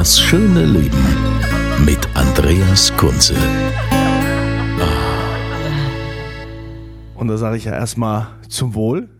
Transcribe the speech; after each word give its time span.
Das 0.00 0.18
schöne 0.18 0.64
Leben 0.64 0.96
mit 1.84 1.98
Andreas 2.14 2.90
Kunze. 2.96 3.34
Und 7.14 7.28
da 7.28 7.36
sage 7.36 7.58
ich 7.58 7.66
ja 7.66 7.74
erstmal 7.74 8.28
zum 8.48 8.74
Wohl. 8.74 9.10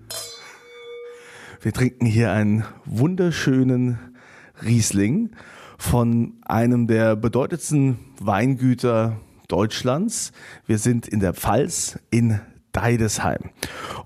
Wir 1.61 1.75
trinken 1.75 2.07
hier 2.07 2.33
einen 2.33 2.65
wunderschönen 2.87 3.99
Riesling 4.65 5.33
von 5.77 6.39
einem 6.47 6.87
der 6.87 7.15
bedeutendsten 7.15 7.99
Weingüter 8.19 9.21
Deutschlands. 9.49 10.33
Wir 10.67 10.79
sind 10.79 11.07
in 11.07 11.21
der 11.21 11.35
Pfalz 11.35 11.99
in 12.09 12.41
Deidesheim. 12.73 13.51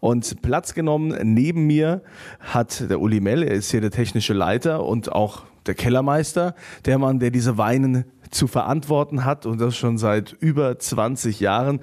Und 0.00 0.42
Platz 0.42 0.74
genommen 0.74 1.16
neben 1.22 1.68
mir 1.68 2.02
hat 2.40 2.90
der 2.90 3.00
Uli 3.00 3.20
Mell, 3.20 3.44
er 3.44 3.52
ist 3.52 3.70
hier 3.70 3.80
der 3.80 3.92
technische 3.92 4.32
Leiter 4.32 4.84
und 4.84 5.12
auch 5.12 5.44
der 5.66 5.74
Kellermeister, 5.74 6.54
der 6.84 6.98
Mann, 6.98 7.18
der 7.18 7.30
diese 7.30 7.58
Weinen 7.58 8.04
zu 8.30 8.46
verantworten 8.46 9.24
hat 9.24 9.46
und 9.46 9.60
das 9.60 9.76
schon 9.76 9.96
seit 9.96 10.32
über 10.40 10.78
20 10.78 11.40
Jahren 11.40 11.80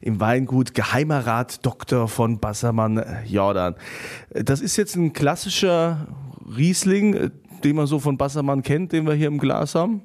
im 0.00 0.20
Weingut 0.20 0.74
Geheimer 0.74 1.26
Rat 1.26 1.64
Dr. 1.64 2.08
von 2.08 2.38
Bassermann 2.38 3.02
Jordan. 3.26 3.74
Das 4.30 4.60
ist 4.60 4.76
jetzt 4.76 4.96
ein 4.96 5.12
klassischer 5.12 6.06
Riesling, 6.56 7.30
den 7.64 7.76
man 7.76 7.86
so 7.86 7.98
von 7.98 8.18
Bassermann 8.18 8.62
kennt, 8.62 8.92
den 8.92 9.06
wir 9.06 9.14
hier 9.14 9.28
im 9.28 9.38
Glas 9.38 9.74
haben. 9.74 10.02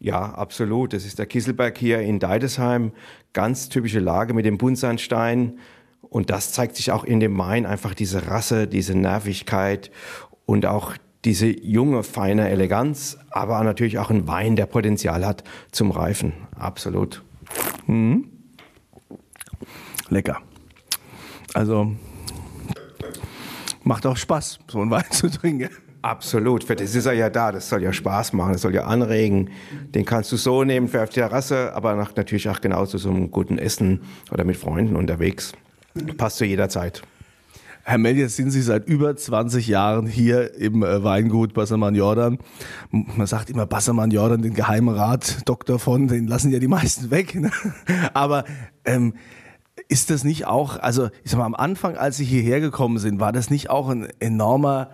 Ja, 0.00 0.34
absolut. 0.34 0.92
Das 0.92 1.04
ist 1.04 1.18
der 1.18 1.26
Kisselberg 1.26 1.76
hier 1.76 2.00
in 2.00 2.20
Deidesheim. 2.20 2.92
Ganz 3.32 3.68
typische 3.68 3.98
Lage 3.98 4.34
mit 4.34 4.44
dem 4.44 4.58
Buntsandstein. 4.58 5.58
Und 6.02 6.30
das 6.30 6.52
zeigt 6.52 6.76
sich 6.76 6.92
auch 6.92 7.04
in 7.04 7.20
dem 7.20 7.36
Wein, 7.38 7.66
einfach 7.66 7.94
diese 7.94 8.28
Rasse, 8.28 8.66
diese 8.66 8.96
Nervigkeit 8.96 9.90
und 10.46 10.64
auch 10.66 10.94
diese 11.24 11.46
junge, 11.46 12.02
feine 12.02 12.48
Eleganz, 12.48 13.18
aber 13.30 13.62
natürlich 13.64 13.98
auch 13.98 14.10
ein 14.10 14.26
Wein, 14.28 14.56
der 14.56 14.66
Potenzial 14.66 15.26
hat 15.26 15.44
zum 15.72 15.90
Reifen. 15.90 16.32
Absolut. 16.58 17.22
Lecker. 20.08 20.38
Also 21.54 21.92
macht 23.82 24.06
auch 24.06 24.16
Spaß, 24.16 24.58
so 24.70 24.80
einen 24.80 24.90
Wein 24.90 25.04
zu 25.10 25.28
trinken. 25.30 25.70
Absolut, 26.00 26.62
für 26.62 26.76
das 26.76 26.94
ist 26.94 27.06
er 27.06 27.14
ja 27.14 27.28
da. 27.28 27.50
Das 27.50 27.68
soll 27.68 27.82
ja 27.82 27.92
Spaß 27.92 28.32
machen, 28.32 28.52
das 28.52 28.62
soll 28.62 28.74
ja 28.74 28.84
anregen. 28.84 29.50
Den 29.94 30.04
kannst 30.04 30.30
du 30.30 30.36
so 30.36 30.62
nehmen 30.62 30.86
für 30.88 31.02
auf 31.02 31.08
die 31.08 31.16
Terrasse, 31.20 31.74
aber 31.74 31.96
nach- 31.96 32.14
natürlich 32.14 32.48
auch 32.48 32.60
genauso 32.60 32.98
so 32.98 33.10
einem 33.10 33.30
guten 33.32 33.58
Essen 33.58 34.02
oder 34.30 34.44
mit 34.44 34.56
Freunden 34.56 34.94
unterwegs. 34.94 35.52
Passt 36.16 36.36
zu 36.36 36.44
jeder 36.44 36.68
Zeit. 36.68 37.02
Herr 37.88 37.96
Mell, 37.96 38.18
jetzt 38.18 38.36
sind 38.36 38.50
Sie 38.50 38.60
seit 38.60 38.86
über 38.86 39.16
20 39.16 39.66
Jahren 39.66 40.06
hier 40.06 40.54
im 40.56 40.82
äh, 40.82 41.02
Weingut 41.02 41.54
Bassermann 41.54 41.94
Jordan. 41.94 42.36
Man 42.90 43.26
sagt 43.26 43.48
immer 43.48 43.64
Bassermann 43.64 44.10
Jordan, 44.10 44.42
den 44.42 44.52
geheimen 44.52 44.94
Rat, 44.94 45.48
Doktor 45.48 45.78
von, 45.78 46.06
den 46.06 46.26
lassen 46.26 46.52
ja 46.52 46.58
die 46.58 46.68
meisten 46.68 47.10
weg. 47.10 47.34
Ne? 47.34 47.50
Aber 48.12 48.44
ähm, 48.84 49.14
ist 49.88 50.10
das 50.10 50.22
nicht 50.22 50.46
auch, 50.46 50.78
also 50.78 51.08
ich 51.24 51.30
sag 51.30 51.38
mal, 51.38 51.46
am 51.46 51.54
Anfang, 51.54 51.96
als 51.96 52.18
Sie 52.18 52.26
hierher 52.26 52.60
gekommen 52.60 52.98
sind, 52.98 53.20
war 53.20 53.32
das 53.32 53.48
nicht 53.48 53.70
auch 53.70 53.88
ein 53.88 54.06
enormer 54.20 54.90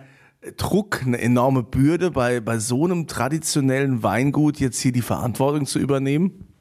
Druck, 0.55 1.01
eine 1.05 1.19
enorme 1.19 1.63
Bürde, 1.63 2.11
bei, 2.11 2.39
bei 2.39 2.59
so 2.59 2.85
einem 2.85 3.07
traditionellen 3.07 4.03
Weingut 4.03 4.57
jetzt 4.61 4.79
hier 4.79 4.93
die 4.93 5.01
Verantwortung 5.01 5.65
zu 5.65 5.79
übernehmen? 5.79 6.54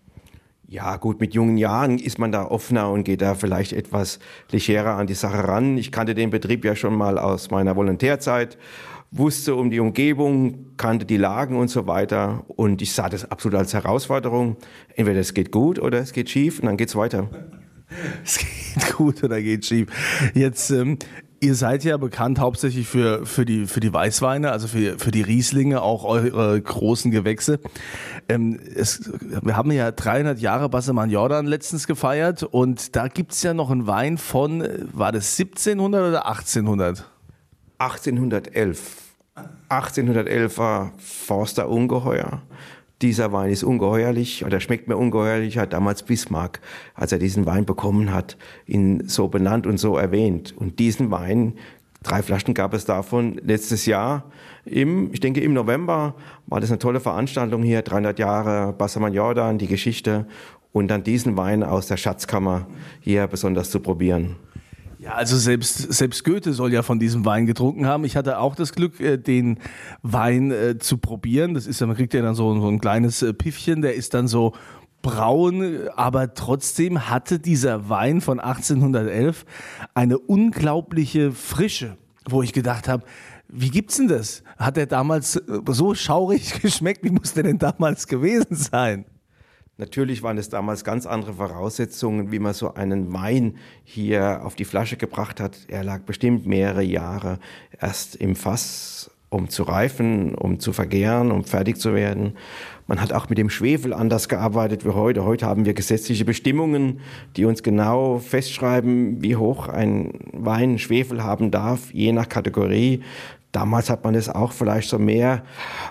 Ja, 0.67 0.97
gut, 0.97 1.21
mit 1.21 1.35
jungen 1.35 1.59
Jahren 1.59 1.99
ist 1.99 2.19
man 2.19 2.33
da 2.33 2.47
offener 2.47 2.91
und 2.91 3.05
geht 3.05 3.21
da 3.21 3.35
vielleicht 3.35 3.73
etwas 3.73 4.19
legerer 4.51 4.97
an 4.97 5.07
die 5.07 5.15
Sache 5.15 5.47
ran. 5.47 5.77
Ich 5.77 5.93
kannte 5.93 6.15
den 6.15 6.31
Betrieb 6.31 6.65
ja 6.65 6.75
schon 6.75 6.95
mal 6.95 7.19
aus 7.19 7.51
meiner 7.51 7.77
Volontärzeit, 7.77 8.57
wusste 9.11 9.55
um 9.55 9.71
die 9.71 9.79
Umgebung, 9.79 10.77
kannte 10.77 11.05
die 11.05 11.19
Lagen 11.19 11.57
und 11.57 11.69
so 11.69 11.87
weiter. 11.87 12.45
Und 12.49 12.81
ich 12.81 12.93
sah 12.93 13.09
das 13.09 13.31
absolut 13.31 13.59
als 13.59 13.75
Herausforderung. 13.75 14.57
Entweder 14.95 15.21
es 15.21 15.35
geht 15.35 15.53
gut 15.53 15.79
oder 15.79 15.99
es 15.99 16.13
geht 16.13 16.31
schief 16.31 16.61
und 16.61 16.67
dann 16.67 16.77
geht's 16.77 16.97
weiter. 16.97 17.29
Es 18.25 18.39
geht 18.39 18.97
gut 18.97 19.23
oder 19.23 19.41
geht 19.41 19.67
schief. 19.67 19.87
Jetzt, 20.35 20.71
ähm, 20.71 20.99
ihr 21.45 21.55
seid 21.55 21.85
ja 21.85 21.97
bekannt 21.97 22.39
hauptsächlich 22.39 22.89
für, 22.89 23.27
für, 23.27 23.45
die, 23.45 23.67
für 23.67 23.81
die 23.81 23.93
Weißweine, 23.93 24.51
also 24.51 24.67
für, 24.67 24.99
für 24.99 25.11
die 25.11 25.23
Rieslinge, 25.23 25.83
auch 25.83 26.05
eure 26.05 26.61
großen 26.61 27.11
Gewächse. 27.11 27.61
Ähm, 28.29 28.59
es, 28.75 29.13
wir 29.21 29.57
haben 29.57 29.71
ja 29.71 29.91
300 29.91 30.39
Jahre 30.41 30.69
Bassemann 30.69 31.11
Jordan 31.11 31.47
letztens 31.47 31.87
gefeiert 31.87 32.43
und 32.43 32.97
da 32.97 33.09
gibt's 33.09 33.43
ja 33.43 33.53
noch 33.53 33.71
einen 33.71 33.87
Wein 33.87 34.17
von, 34.19 34.63
äh, 34.63 34.79
war 34.93 35.13
das 35.13 35.39
1700 35.39 36.09
oder 36.09 36.27
1800? 36.27 37.05
1811. 37.79 38.97
1811 39.69 40.59
war 40.59 40.93
Forster 40.99 41.69
Ungeheuer. 41.69 42.41
Dieser 43.05 43.33
Wein 43.33 43.51
ist 43.51 43.63
ungeheuerlich 43.65 44.47
oder 44.47 44.61
schmeckt 44.61 44.89
mir 44.89 44.97
ungeheuerlich, 44.97 45.59
hat 45.59 45.75
damals 45.75 46.05
Bismarck, 46.05 46.63
als 46.95 47.13
er 47.13 47.19
diesen 47.19 47.45
Wein 47.45 47.67
bekommen 47.67 48.15
hat, 48.15 48.39
ihn 48.67 49.07
so 49.07 49.29
benannt 49.29 49.67
und 49.67 49.77
so 49.77 49.99
erwähnt. 49.99 50.55
Und 50.57 50.79
diesen 50.79 51.11
Wein, 51.11 51.53
drei 52.03 52.23
Flaschen 52.23 52.55
gab 52.55 52.73
es 52.73 52.87
davon 52.87 53.39
letztes 53.45 53.85
Jahr. 53.85 54.25
Im, 54.65 55.13
ich 55.13 55.21
denke 55.21 55.43
im 55.43 55.53
November 55.53 56.15
war 56.47 56.61
das 56.63 56.71
eine 56.71 56.79
tolle 56.79 56.99
Veranstaltung 56.99 57.63
hier, 57.63 57.83
300 57.83 58.19
Jahre 58.19 58.73
Bassermann 58.73 59.13
Jordan, 59.13 59.59
die 59.59 59.67
Geschichte 59.67 60.27
und 60.73 60.89
dann 60.89 61.05
diesen 61.05 61.37
Wein 61.37 61.63
aus 61.63 61.89
der 61.89 61.99
Schatzkammer 61.99 62.67
hier 63.01 63.27
besonders 63.27 63.71
zu 63.71 63.81
probieren. 63.81 64.37
Ja, 65.05 65.17
also 65.17 65.37
selbst, 65.37 65.93
selbst 65.93 66.25
Goethe 66.25 66.55
soll 66.55 66.73
ja 66.73 66.83
von 66.83 66.99
diesem 66.99 67.27
Wein 67.27 67.45
getrunken 67.45 67.85
haben. 67.85 68.05
Ich 68.05 68.17
hatte 68.17 68.39
auch 68.39 68.57
das 68.57 68.73
Glück, 68.73 69.01
äh, 69.01 69.19
den 69.19 69.59
Wein 70.03 70.51
äh, 70.51 70.79
zu 70.79 70.97
probieren. 70.97 71.53
Das 71.53 71.67
ist 71.67 71.83
man 71.83 71.95
kriegt 71.95 72.15
ja 72.15 72.23
dann 72.23 72.35
so, 72.35 72.59
so 72.59 72.69
ein 72.69 72.81
kleines 72.81 73.21
äh, 73.21 73.35
Piffchen, 73.35 73.83
der 73.83 73.97
ist 73.97 74.15
dann 74.15 74.29
so 74.29 74.55
braun, 75.03 75.89
aber 75.95 76.33
trotzdem 76.33 77.11
hatte 77.11 77.39
dieser 77.39 77.91
Wein 77.91 78.23
von 78.23 78.41
1811 78.41 79.45
eine 79.93 80.19
unglaubliche 80.19 81.33
Frische, 81.33 81.99
wo 82.27 82.41
ich 82.41 82.55
gedacht 82.55 82.89
habe, 82.89 83.05
wie 83.49 83.69
gibt's 83.69 83.99
denn 83.99 84.09
das? 84.09 84.43
Hat 84.57 84.79
der 84.79 84.87
damals 84.87 85.39
so 85.69 85.95
schaurig 85.95 86.61
geschmeckt? 86.63 87.05
Wie 87.05 87.11
muss 87.11 87.35
der 87.35 87.43
denn 87.43 87.59
damals 87.59 88.07
gewesen 88.07 88.57
sein? 88.57 89.05
Natürlich 89.77 90.23
waren 90.23 90.39
es 90.39 90.49
damals 90.49 90.85
ganz 90.85 91.05
andere 91.05 91.35
Voraussetzungen, 91.35 92.31
wie 92.31 92.39
man 92.39 92.55
so 92.55 92.75
einen 92.75 93.13
Wein 93.13 93.57
hier 93.83 94.43
auf 94.45 94.55
die 94.55 94.65
Flasche 94.65 94.97
gebracht 94.97 95.41
hat. 95.41 95.59
Er 95.67 95.83
lag 95.83 96.03
bestimmt 96.03 96.47
mehrere 96.47 96.85
Jahre 96.85 97.41
erst 97.81 98.15
im 98.15 98.37
Fass, 98.37 99.11
um 99.31 99.49
zu 99.49 99.65
reifen, 99.65 100.37
um 100.37 100.61
zu 100.61 100.73
vergären, 100.73 101.33
um 101.33 101.43
fertig 101.43 101.79
zu 101.79 101.93
werden. 101.93 102.35
Man 102.87 103.01
hat 103.01 103.13
auch 103.13 103.29
mit 103.29 103.37
dem 103.37 103.51
Schwefel 103.51 103.93
anders 103.93 104.29
gearbeitet 104.29 104.85
wie 104.85 104.91
heute. 104.91 105.25
Heute 105.25 105.47
haben 105.47 105.65
wir 105.65 105.75
gesetzliche 105.75 106.25
Bestimmungen, 106.25 107.01
die 107.37 107.45
uns 107.45 107.65
genau 107.65 108.19
festschreiben, 108.19 109.23
wie 109.23 109.35
hoch 109.35 109.69
ein 109.69 110.13
Wein 110.33 110.79
Schwefel 110.79 111.25
haben 111.25 111.51
darf, 111.51 111.93
je 111.93 112.13
nach 112.13 112.29
Kategorie. 112.29 113.03
Damals 113.55 113.89
hat 113.89 114.03
man 114.03 114.17
es 114.17 114.29
auch 114.29 114.51
vielleicht 114.51 114.89
so 114.89 114.99
mehr 114.99 115.45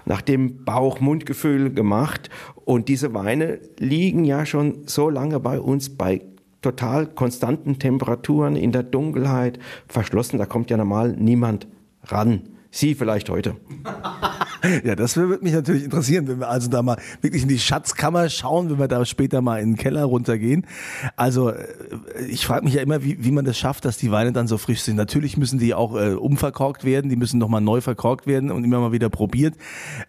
nach 0.04 0.22
dem 0.22 0.66
Bauch-Mund-Gefühl 0.66 1.74
gemacht. 1.74 2.30
Und 2.66 2.90
diese 2.90 3.14
Weine 3.14 3.60
liegen 3.80 4.26
ja 4.26 4.46
schon 4.46 4.86
so 4.86 5.10
lange 5.10 5.40
bei 5.40 5.62
uns 5.62 5.96
bei 5.96 6.22
total 6.62 7.08
konstanten 7.08 7.80
Temperaturen 7.80 8.58
in 8.58 8.74
der 8.74 8.84
Dunkelheit 8.84 9.60
verschlossen. 9.88 10.40
Da 10.40 10.46
kommt 10.46 10.72
ja 10.72 10.78
normal 10.78 11.16
niemand 11.18 11.68
ran. 12.04 12.50
Sie 12.70 12.96
vielleicht 12.96 13.30
heute. 13.30 13.56
Ja, 14.84 14.96
das 14.96 15.18
würde 15.18 15.44
mich 15.44 15.54
natürlich 15.54 15.84
interessieren, 15.84 16.28
wenn 16.28 16.40
wir 16.40 16.50
also 16.50 16.70
da 16.70 16.82
mal 16.82 16.98
wirklich 17.22 17.44
in 17.44 17.50
die 17.50 17.60
Schatzkammer 17.60 18.30
schauen, 18.30 18.70
wenn 18.70 18.80
wir 18.80 18.88
da 18.88 19.04
später 19.06 19.42
mal 19.42 19.62
in 19.62 19.72
den 19.72 19.78
Keller 19.78 20.06
runtergehen. 20.06 20.66
Also 21.18 21.50
äh, 21.50 21.66
ich 22.30 22.46
frage 22.46 22.64
mich 22.64 22.74
ja 22.76 22.82
immer, 22.82 23.04
wie, 23.04 23.24
wie 23.24 23.32
man 23.32 23.44
das 23.44 23.58
schafft, 23.58 23.84
dass 23.84 23.98
die 23.98 24.12
Weine 24.12 24.32
dann 24.32 24.48
so 24.48 24.58
frisch 24.58 24.82
sind. 24.82 24.96
Natürlich 24.96 25.36
müssen 25.36 25.60
die 25.60 25.74
auch 25.74 25.96
äh, 25.96 26.14
umverkorkt 26.14 26.86
werden, 26.86 27.10
die 27.10 27.18
müssen 27.18 27.40
nochmal 27.40 27.62
neu 27.62 27.82
verkorkt 27.82 28.26
werden 28.26 28.52
und 28.52 28.64
immer 28.64 28.80
mal 28.80 28.94
wieder 28.94 29.10
probiert. 29.10 29.56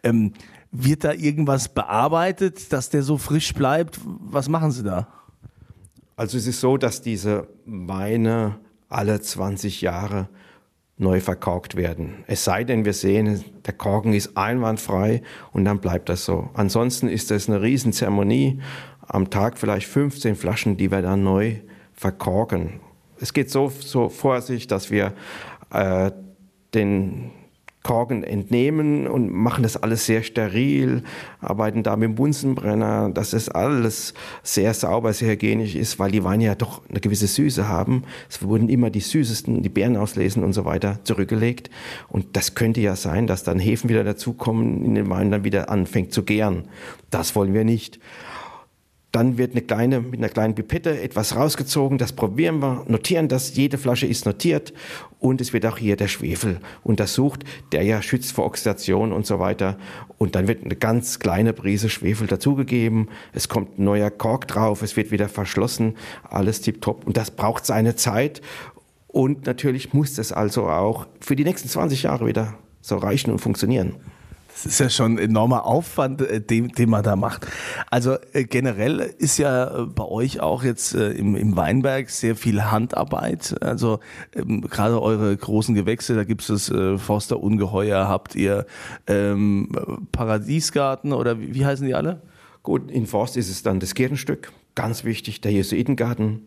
Ähm, 0.03 0.33
wird 0.71 1.05
da 1.05 1.13
irgendwas 1.13 1.69
bearbeitet, 1.69 2.73
dass 2.73 2.91
der 2.91 3.03
so 3.03 3.17
frisch 3.19 3.55
bleibt? 3.55 4.01
Was 4.05 4.49
machen 4.49 4.71
Sie 4.73 4.83
da? 4.83 5.09
Also 6.17 6.37
es 6.37 6.47
ist 6.47 6.61
so, 6.61 6.77
dass 6.77 7.03
diese 7.03 7.49
Weine 7.65 8.57
alle 8.89 9.21
20 9.21 9.81
Jahre 9.81 10.29
neu 10.97 11.21
verkorkt 11.21 11.77
werden. 11.77 12.25
Es 12.27 12.45
sei 12.45 12.65
denn, 12.65 12.85
wir 12.85 12.93
sehen, 12.93 13.45
der 13.67 13.75
Korken 13.75 14.13
ist 14.13 14.37
einwandfrei 14.37 15.23
und 15.53 15.65
dann 15.65 15.81
bleibt 15.81 16.09
das 16.09 16.25
so. 16.25 16.51
Ansonsten 16.55 17.09
ist 17.09 17.31
das 17.31 17.49
eine 17.49 17.63
Riesenzeremonie. 17.63 18.61
Am 19.07 19.29
Tag 19.31 19.59
vielleicht 19.59 19.87
15 19.87 20.37
Flaschen, 20.37 20.77
die 20.77 20.91
wir 20.91 21.03
dann 21.03 21.25
neu 21.25 21.57
verkorken. 21.93 22.81
Es 23.21 23.33
geht 23.33 23.51
so, 23.51 23.69
so 23.69 24.09
vor 24.09 24.41
sich, 24.41 24.67
dass 24.67 24.91
wir 24.91 25.15
äh, 25.71 26.11
den 26.75 27.31
Korken 27.85 28.25
entnehmen 28.25 29.07
und 29.07 29.31
machen 29.31 29.63
das 29.63 29.77
alles 29.77 30.07
sehr 30.07 30.23
steril, 30.23 31.03
arbeiten 31.41 31.83
da 31.83 31.95
mit 31.97 32.09
dem 32.09 32.15
Bunsenbrenner, 32.15 33.11
dass 33.11 33.31
das 33.31 33.51
alles 33.51 34.15
sehr 34.43 34.73
sauber, 34.73 35.13
sehr 35.13 35.33
hygienisch 35.33 35.75
ist, 35.75 35.99
weil 35.99 36.11
die 36.11 36.25
Weine 36.25 36.47
ja 36.47 36.55
doch 36.55 36.81
eine 36.89 37.01
gewisse 37.01 37.27
Süße 37.27 37.69
haben. 37.69 38.05
Es 38.29 38.43
wurden 38.43 38.71
immer 38.71 38.89
die 38.89 39.01
süßesten, 39.01 39.63
die 39.63 39.69
Beeren 39.69 39.99
auslesen 39.99 40.43
und 40.43 40.55
so 40.55 40.65
weiter 40.65 40.99
zurückgelegt. 41.05 41.69
Und 42.09 42.37
das 42.37 42.55
könnte 42.55 42.81
ja 42.81 42.97
sein, 42.97 43.27
dass 43.27 43.45
dann 43.45 43.59
Hefen 43.59 43.91
wieder 43.91 44.03
dazukommen, 44.03 44.83
in 44.83 44.95
den 44.95 45.11
Wein 45.11 45.31
dann 45.31 45.45
wieder 45.45 45.69
anfängt 45.69 46.15
zu 46.15 46.23
gären. 46.23 46.65
Das 47.11 47.37
wollen 47.37 47.53
wir 47.53 47.65
nicht. 47.65 48.01
Dann 49.15 49.39
wird 49.39 49.53
eine 49.53 49.61
kleine, 49.61 50.01
mit 50.01 50.19
einer 50.19 50.29
kleinen 50.29 50.57
Pipette 50.57 51.01
etwas 51.01 51.37
rausgezogen, 51.37 51.99
das 51.99 52.15
probieren 52.15 52.59
wir, 52.59 52.85
notieren 52.89 53.29
das, 53.29 53.55
jede 53.55 53.79
Flasche 53.79 54.09
ist 54.09 54.27
notiert. 54.27 54.73
Und 55.21 55.41
es 55.41 55.53
wird 55.53 55.65
auch 55.67 55.79
hier 55.79 55.95
der 55.95 56.09
Schwefel 56.09 56.59
untersucht, 56.83 57.45
der 57.71 57.85
ja 57.85 58.03
schützt 58.03 58.33
vor 58.33 58.45
Oxidation 58.45 59.13
und 59.13 59.25
so 59.25 59.39
weiter. 59.39 59.79
Und 60.19 60.35
dann 60.35 60.49
wird 60.49 60.65
eine 60.65 60.75
ganz 60.75 61.21
kleine 61.21 61.53
Prise 61.53 61.91
Schwefel 61.91 62.27
dazugegeben, 62.27 63.09
es 63.33 63.49
kommt 63.49 63.79
ein 63.79 63.85
neuer 63.85 64.11
Kork 64.11 64.49
drauf, 64.49 64.83
es 64.83 64.97
wird 64.97 65.13
wieder 65.13 65.29
verschlossen, 65.29 65.95
alles 66.29 66.61
tipptopp. 66.61 67.07
Und 67.07 67.17
das 67.17 67.31
braucht 67.31 67.67
seine 67.67 67.95
Zeit. 67.95 68.43
Und 69.07 69.47
natürlich 69.47 69.95
muss 69.95 70.15
das 70.17 70.33
also 70.33 70.69
auch 70.69 71.07
für 71.21 71.37
die 71.37 71.45
nächsten 71.45 71.69
20 71.69 72.03
Jahre 72.03 72.27
wieder 72.27 72.55
so 72.81 72.97
reichen 72.97 73.31
und 73.31 73.39
funktionieren. 73.39 73.95
Das 74.55 74.67
ist 74.67 74.79
ja 74.79 74.89
schon 74.89 75.15
ein 75.15 75.19
enormer 75.19 75.67
Aufwand, 75.67 76.23
äh, 76.23 76.41
den, 76.41 76.69
den 76.69 76.89
man 76.89 77.03
da 77.03 77.17
macht. 77.17 77.47
Also 77.91 78.17
äh, 78.33 78.45
generell 78.45 79.01
ist 79.19 79.37
ja 79.39 79.83
äh, 79.83 79.87
bei 79.87 80.05
euch 80.05 80.41
auch 80.41 80.63
jetzt 80.63 80.95
äh, 80.95 81.11
im, 81.11 81.35
im 81.35 81.57
Weinberg 81.57 82.09
sehr 82.09 82.37
viel 82.37 82.63
Handarbeit. 82.63 83.57
Also 83.61 83.99
ähm, 84.35 84.61
gerade 84.61 85.03
eure 85.03 85.37
großen 85.37 85.75
Gewächse, 85.75 86.15
da 86.15 86.23
gibt 86.23 86.43
es 86.43 86.47
das 86.47 86.71
äh, 86.71 86.99
Forster 86.99 87.43
Ungeheuer, 87.43 88.09
habt 88.09 88.37
ihr 88.37 88.67
ähm, 89.09 89.71
Paradiesgarten 90.13 91.13
oder 91.13 91.41
wie, 91.41 91.55
wie 91.55 91.67
heißen 91.67 91.87
die 91.87 91.95
alle? 91.95 92.23
Gut, 92.63 92.91
in 92.91 93.07
Forst 93.07 93.37
ist 93.37 93.51
es 93.51 93.63
dann 93.63 93.81
das 93.81 93.95
Kirchenstück, 93.95 94.53
ganz 94.77 95.05
wichtig, 95.05 95.41
der 95.41 95.53
Jesuitengarten, 95.53 96.43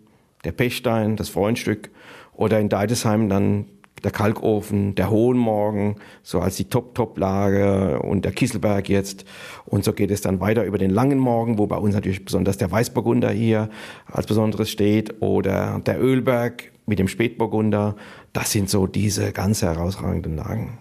der 0.45 0.54
Pechstein, 0.54 1.18
das 1.18 1.30
Freundstück 1.30 1.92
oder 2.33 2.59
in 2.59 2.69
Deidesheim 2.69 3.27
dann 3.27 3.65
der 4.03 4.11
Kalkofen, 4.11 4.95
der 4.95 5.09
Hohenmorgen, 5.09 5.95
so 6.23 6.39
als 6.39 6.55
die 6.57 6.65
Top-Top-Lage 6.65 7.99
und 8.01 8.25
der 8.25 8.31
Kisselberg 8.31 8.89
jetzt. 8.89 9.25
Und 9.65 9.83
so 9.83 9.94
geht 9.94 10.11
es 10.11 10.21
dann 10.21 10.39
weiter 10.39 10.63
über 10.65 10.77
den 10.77 10.91
langen 10.91 11.19
Morgen, 11.19 11.57
wo 11.57 11.67
bei 11.67 11.77
uns 11.77 11.95
natürlich 11.95 12.23
besonders 12.23 12.57
der 12.57 12.71
Weißburgunder 12.71 13.31
hier 13.31 13.69
als 14.05 14.27
Besonderes 14.27 14.69
steht 14.69 15.21
oder 15.21 15.81
der 15.85 16.01
Ölberg 16.01 16.71
mit 16.85 16.99
dem 16.99 17.07
Spätburgunder. 17.07 17.95
Das 18.33 18.51
sind 18.51 18.69
so 18.69 18.88
diese 18.88 19.31
ganz 19.31 19.61
herausragenden 19.61 20.35
Lagen. 20.35 20.77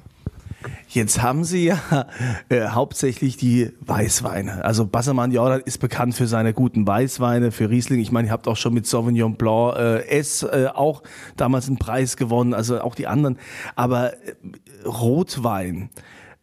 Jetzt 0.88 1.22
haben 1.22 1.44
Sie 1.44 1.66
ja 1.66 2.06
äh, 2.48 2.68
hauptsächlich 2.68 3.36
die 3.36 3.70
Weißweine. 3.80 4.64
Also 4.64 4.86
Bassermann 4.86 5.32
Jordan 5.32 5.60
ist 5.64 5.78
bekannt 5.78 6.14
für 6.14 6.26
seine 6.26 6.54
guten 6.54 6.86
Weißweine, 6.86 7.52
für 7.52 7.70
Riesling. 7.70 8.00
Ich 8.00 8.12
meine, 8.12 8.28
ihr 8.28 8.32
habt 8.32 8.48
auch 8.48 8.56
schon 8.56 8.74
mit 8.74 8.86
Sauvignon 8.86 9.36
Blanc 9.36 9.76
äh, 9.76 10.06
S 10.08 10.42
äh, 10.42 10.68
auch 10.72 11.02
damals 11.36 11.68
einen 11.68 11.78
Preis 11.78 12.16
gewonnen, 12.16 12.54
also 12.54 12.80
auch 12.80 12.94
die 12.94 13.06
anderen. 13.06 13.38
Aber 13.74 14.14
äh, 14.14 14.34
Rotwein, 14.86 15.90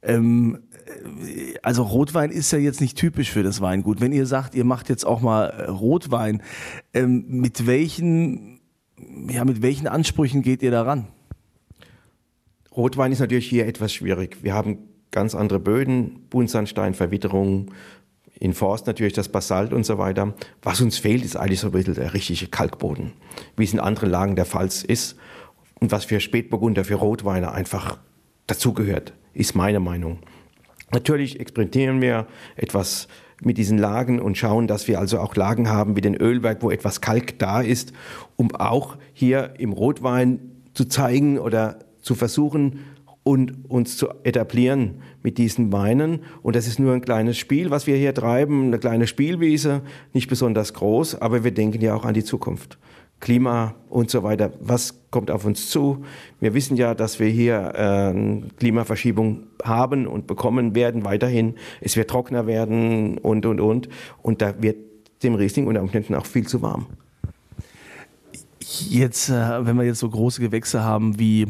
ähm, 0.02 0.60
äh, 0.86 1.56
also 1.64 1.84
Rotwein 1.84 2.30
ist 2.30 2.52
ja 2.52 2.60
jetzt 2.60 2.82
nicht 2.82 2.98
typisch 2.98 3.32
für 3.32 3.44
das 3.44 3.62
Weingut. 3.62 4.02
Wenn 4.02 4.12
ihr 4.12 4.26
sagt, 4.26 4.56
ihr 4.56 4.66
macht 4.66 4.90
jetzt 4.90 5.06
auch 5.06 5.22
mal 5.22 5.46
äh, 5.46 5.70
Rotwein, 5.70 6.42
ähm, 6.94 7.26
mit 7.28 7.66
welchen, 7.66 8.60
ja, 9.30 9.46
mit 9.46 9.62
welchen 9.62 9.88
Ansprüchen 9.88 10.42
geht 10.42 10.62
ihr 10.62 10.72
daran? 10.72 11.08
Rotwein 12.76 13.12
ist 13.12 13.20
natürlich 13.20 13.48
hier 13.48 13.68
etwas 13.68 13.94
schwierig. 13.94 14.38
Wir 14.42 14.54
haben 14.54 14.80
ganz 15.12 15.36
andere 15.36 15.60
Böden, 15.60 16.26
Buntsandstein, 16.30 16.94
Verwitterung, 16.94 17.72
in 18.40 18.54
Forst 18.54 18.88
natürlich 18.88 19.14
das 19.14 19.30
Basalt 19.30 19.74
und 19.74 19.86
so 19.86 19.98
weiter. 19.98 20.34
Was 20.64 20.82
uns 20.82 20.98
fehlt, 20.98 21.24
ist 21.24 21.36
eigentlich 21.36 21.60
so 21.60 21.68
ein 21.68 21.74
bisschen 21.74 21.94
der 21.94 22.14
richtige 22.14 22.48
Kalkboden, 22.48 23.14
wie 23.56 23.64
es 23.64 23.74
in 23.74 23.80
anderen 23.80 24.10
Lagen 24.10 24.36
der 24.36 24.46
Fall 24.46 24.66
ist 24.66 25.16
und 25.80 25.92
was 25.92 26.06
für 26.06 26.20
Spätburgunder, 26.20 26.84
für 26.84 26.96
Rotweine 26.96 27.52
einfach 27.52 28.00
dazugehört, 28.48 29.14
ist 29.34 29.56
meine 29.56 29.80
Meinung. 29.80 30.20
Natürlich 30.92 31.40
experimentieren 31.40 32.02
wir 32.02 32.28
etwas 32.56 33.08
mit 33.42 33.58
diesen 33.58 33.78
Lagen 33.78 34.20
und 34.20 34.38
schauen, 34.38 34.68
dass 34.68 34.88
wir 34.88 35.00
also 35.00 35.20
auch 35.20 35.36
Lagen 35.36 35.70
haben 35.70 35.96
wie 35.96 36.02
den 36.02 36.16
Ölberg, 36.16 36.62
wo 36.62 36.72
etwas 36.72 37.02
Kalk 37.02 37.40
da 37.40 37.62
ist, 37.62 37.94
um 38.36 38.54
auch 38.56 38.98
hier 39.14 39.54
im 39.58 39.74
Rotwein 39.74 40.40
zu 40.74 40.86
zeigen 40.86 41.38
oder 41.38 41.80
zu 42.04 42.14
versuchen 42.14 42.82
und 43.24 43.70
uns 43.70 43.98
zu 43.98 44.10
etablieren 44.24 45.02
mit 45.24 45.38
diesen 45.38 45.72
Weinen. 45.72 46.20
Und 46.44 46.56
das 46.56 46.68
ist 46.68 46.78
nur 46.78 46.94
ein 46.94 47.02
kleines 47.02 47.38
Spiel, 47.38 47.72
was 47.72 47.88
wir 47.88 47.96
hier 47.96 48.14
treiben, 48.14 48.68
eine 48.68 48.80
kleine 48.80 49.08
Spielwiese, 49.08 49.82
nicht 50.14 50.30
besonders 50.30 50.74
groß, 50.74 51.16
aber 51.16 51.44
wir 51.44 51.52
denken 51.52 51.82
ja 51.82 51.96
auch 51.96 52.06
an 52.06 52.14
die 52.14 52.24
Zukunft. 52.24 52.78
Klima 53.22 53.76
und 53.90 54.10
so 54.10 54.22
weiter. 54.24 54.52
Was 54.60 55.00
kommt 55.10 55.32
auf 55.32 55.46
uns 55.46 55.70
zu? 55.70 56.04
Wir 56.42 56.54
wissen 56.54 56.76
ja, 56.76 56.94
dass 56.94 57.22
wir 57.22 57.28
hier 57.28 57.72
äh, 57.74 58.42
Klimaverschiebung 58.58 59.44
haben 59.64 60.08
und 60.08 60.28
bekommen 60.28 60.76
werden 60.76 61.06
weiterhin. 61.06 61.56
Es 61.80 61.96
wird 61.96 62.10
trockener 62.10 62.48
werden 62.48 63.18
und, 63.20 63.46
und, 63.46 63.62
und. 63.62 63.88
Und 64.22 64.42
da 64.42 64.62
wird 64.62 64.76
dem 65.24 65.36
Riesling 65.36 65.68
unter 65.68 65.82
Umständen 65.82 66.16
auch 66.16 66.26
viel 66.26 66.46
zu 66.46 66.62
warm. 66.62 66.88
Jetzt, 68.60 69.30
äh, 69.30 69.66
wenn 69.66 69.78
wir 69.78 69.86
jetzt 69.86 70.00
so 70.00 70.10
große 70.10 70.42
Gewächse 70.42 70.84
haben 70.84 71.18
wie 71.18 71.48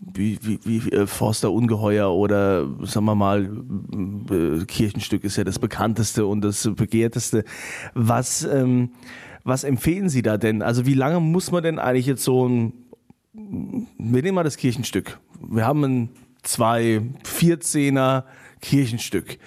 wie, 0.00 0.38
wie, 0.42 0.60
wie 0.64 0.92
äh, 0.92 1.06
Forster 1.06 1.52
Ungeheuer 1.52 2.10
oder 2.10 2.66
sagen 2.82 3.06
wir 3.06 3.14
mal, 3.14 3.44
äh, 4.30 4.64
Kirchenstück 4.64 5.24
ist 5.24 5.36
ja 5.36 5.44
das 5.44 5.58
bekannteste 5.58 6.26
und 6.26 6.40
das 6.40 6.68
begehrteste. 6.74 7.44
Was, 7.94 8.44
ähm, 8.44 8.90
was 9.44 9.64
empfehlen 9.64 10.08
Sie 10.08 10.22
da 10.22 10.38
denn? 10.38 10.62
Also 10.62 10.86
wie 10.86 10.94
lange 10.94 11.20
muss 11.20 11.50
man 11.50 11.62
denn 11.62 11.78
eigentlich 11.78 12.06
jetzt 12.06 12.24
so 12.24 12.48
ein, 12.48 12.72
wir 13.32 14.22
nehmen 14.22 14.34
mal 14.34 14.44
das 14.44 14.56
Kirchenstück. 14.56 15.18
Wir 15.40 15.66
haben 15.66 15.84
ein 15.84 16.08
zwei 16.42 17.02
14er 17.24 18.24
Kirchenstück. 18.60 19.38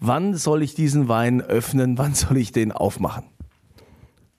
Wann 0.00 0.34
soll 0.34 0.62
ich 0.62 0.74
diesen 0.74 1.08
Wein 1.08 1.40
öffnen? 1.40 1.98
Wann 1.98 2.14
soll 2.14 2.36
ich 2.38 2.52
den 2.52 2.72
aufmachen? 2.72 3.24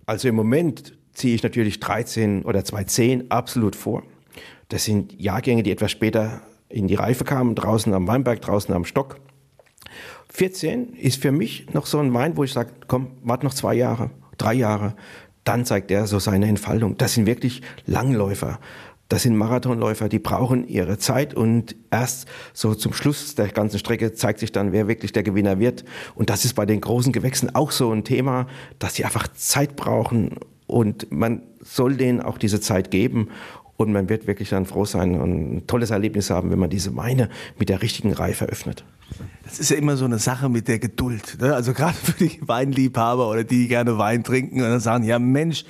Also 0.06 0.28
im 0.28 0.36
Moment 0.36 0.98
ziehe 1.14 1.36
ich 1.36 1.44
natürlich 1.44 1.80
13 1.80 2.44
oder 2.44 2.66
210 2.66 3.32
absolut 3.32 3.76
vor. 3.76 4.04
Das 4.72 4.86
sind 4.86 5.20
Jahrgänge, 5.20 5.64
die 5.64 5.72
etwas 5.72 5.92
später 5.92 6.42
in 6.70 6.88
die 6.88 6.96
Reife 6.96 7.26
kamen, 7.26 7.56
draußen 7.56 7.94
am 7.94 8.08
Weinberg, 8.08 8.42
draußen 8.42 8.74
am 8.74 8.86
Stock. 8.86 9.18
14 10.30 10.94
ist 10.94 11.22
für 11.22 11.34
mich 11.34 11.74
noch 11.74 11.86
so 11.86 12.00
ein 12.00 12.14
Wein, 12.14 12.38
wo 12.38 12.46
ich 12.46 12.54
sage, 12.54 12.72
komm, 12.88 13.12
warte 13.22 13.46
noch 13.46 13.54
zwei 13.54 13.74
Jahre, 13.74 14.12
drei 14.38 14.54
Jahre, 14.54 14.96
dann 15.44 15.66
zeigt 15.66 15.92
er 15.92 16.08
so 16.08 16.20
seine 16.20 16.48
Entfaltung. 16.48 16.98
Das 16.98 17.16
sind 17.16 17.26
wirklich 17.26 17.62
Langläufer. 17.86 18.60
Das 19.10 19.24
sind 19.24 19.36
Marathonläufer, 19.36 20.08
die 20.08 20.20
brauchen 20.20 20.66
ihre 20.66 20.98
Zeit 20.98 21.34
und 21.34 21.76
erst 21.92 22.30
so 22.54 22.74
zum 22.74 22.94
Schluss 22.94 23.36
der 23.36 23.50
ganzen 23.50 23.78
Strecke 23.78 24.14
zeigt 24.14 24.40
sich 24.40 24.54
dann, 24.54 24.72
wer 24.72 24.88
wirklich 24.88 25.12
der 25.12 25.24
Gewinner 25.24 25.60
wird. 25.60 25.84
Und 26.16 26.30
das 26.30 26.46
ist 26.46 26.54
bei 26.54 26.66
den 26.66 26.80
großen 26.80 27.12
Gewächsen 27.12 27.54
auch 27.54 27.72
so 27.72 27.92
ein 27.92 28.06
Thema, 28.06 28.48
dass 28.80 28.96
sie 28.96 29.04
einfach 29.04 29.28
Zeit 29.34 29.76
brauchen 29.76 30.38
und 30.72 31.12
man 31.12 31.44
soll 31.60 31.96
denen 31.96 32.22
auch 32.22 32.38
diese 32.38 32.62
Zeit 32.62 32.90
geben. 32.90 33.28
Und 33.82 33.94
man 33.94 34.10
wird 34.10 34.28
wirklich 34.28 34.50
dann 34.50 34.66
froh 34.68 34.86
sein 34.86 35.20
und 35.20 35.56
ein 35.56 35.68
tolles 35.68 35.90
Erlebnis 35.90 36.30
haben, 36.30 36.52
wenn 36.52 36.60
man 36.60 36.70
diese 36.70 36.96
Weine 36.96 37.30
mit 37.58 37.70
der 37.70 37.82
richtigen 37.82 38.14
Reife 38.14 38.46
öffnet. 38.46 38.84
Das 39.44 39.60
ist 39.60 39.72
ja 39.72 39.78
immer 39.78 39.98
so 39.98 40.06
eine 40.06 40.20
Sache 40.20 40.48
mit 40.50 40.68
der 40.68 40.80
Geduld. 40.80 41.38
Ne? 41.42 41.54
Also 41.54 41.74
gerade 41.74 41.96
für 41.96 42.14
die 42.14 42.40
Weinliebhaber 42.42 43.28
oder 43.30 43.44
die 43.44 43.68
gerne 43.68 43.98
Wein 43.98 44.24
trinken 44.24 44.62
und 44.62 44.70
dann 44.70 44.80
sagen, 44.80 45.04
ja 45.04 45.20
Mensch, 45.20 45.66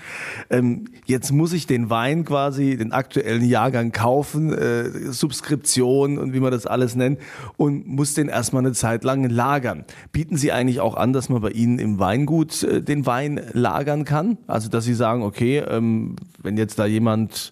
ähm, 0.50 0.86
jetzt 1.06 1.32
muss 1.32 1.54
ich 1.54 1.66
den 1.68 1.90
Wein 1.90 2.26
quasi, 2.26 2.78
den 2.78 2.92
aktuellen 2.92 3.44
Jahrgang 3.44 3.92
kaufen, 3.92 4.54
äh, 4.54 5.12
Subskription 5.12 6.20
und 6.20 6.34
wie 6.34 6.40
man 6.40 6.52
das 6.52 6.68
alles 6.68 6.96
nennt 6.96 7.20
und 7.58 7.88
muss 7.88 8.14
den 8.14 8.28
erstmal 8.28 8.64
eine 8.64 8.74
Zeit 8.74 9.04
lang 9.04 9.28
lagern. 9.30 9.86
Bieten 10.12 10.38
Sie 10.38 10.52
eigentlich 10.52 10.80
auch 10.80 10.96
an, 10.96 11.14
dass 11.14 11.30
man 11.30 11.42
bei 11.42 11.52
Ihnen 11.52 11.80
im 11.80 11.98
Weingut 11.98 12.64
äh, 12.64 12.82
den 12.82 13.06
Wein 13.06 13.42
lagern 13.54 14.06
kann? 14.06 14.38
Also 14.48 14.70
dass 14.70 14.84
Sie 14.84 14.94
sagen, 14.94 15.24
okay, 15.24 15.60
ähm, 15.60 16.18
wenn 16.44 16.58
jetzt 16.58 16.78
da 16.78 16.86
jemand 16.86 17.52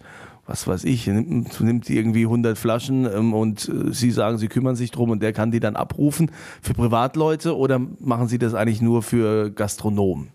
was 0.49 0.67
weiß 0.67 0.83
ich, 0.85 1.05
nimmt, 1.05 1.61
nimmt 1.61 1.89
irgendwie 1.89 2.23
100 2.23 2.57
Flaschen 2.57 3.05
ähm, 3.05 3.33
und 3.35 3.69
äh, 3.69 3.93
Sie 3.93 4.09
sagen, 4.09 4.39
Sie 4.39 4.47
kümmern 4.47 4.75
sich 4.75 4.89
drum 4.89 5.11
und 5.11 5.21
der 5.21 5.31
kann 5.31 5.51
die 5.51 5.59
dann 5.59 5.75
abrufen 5.75 6.31
für 6.61 6.73
Privatleute 6.73 7.55
oder 7.55 7.79
machen 7.99 8.27
Sie 8.27 8.39
das 8.39 8.55
eigentlich 8.55 8.81
nur 8.81 9.03
für 9.03 9.51
Gastronomen? 9.51 10.29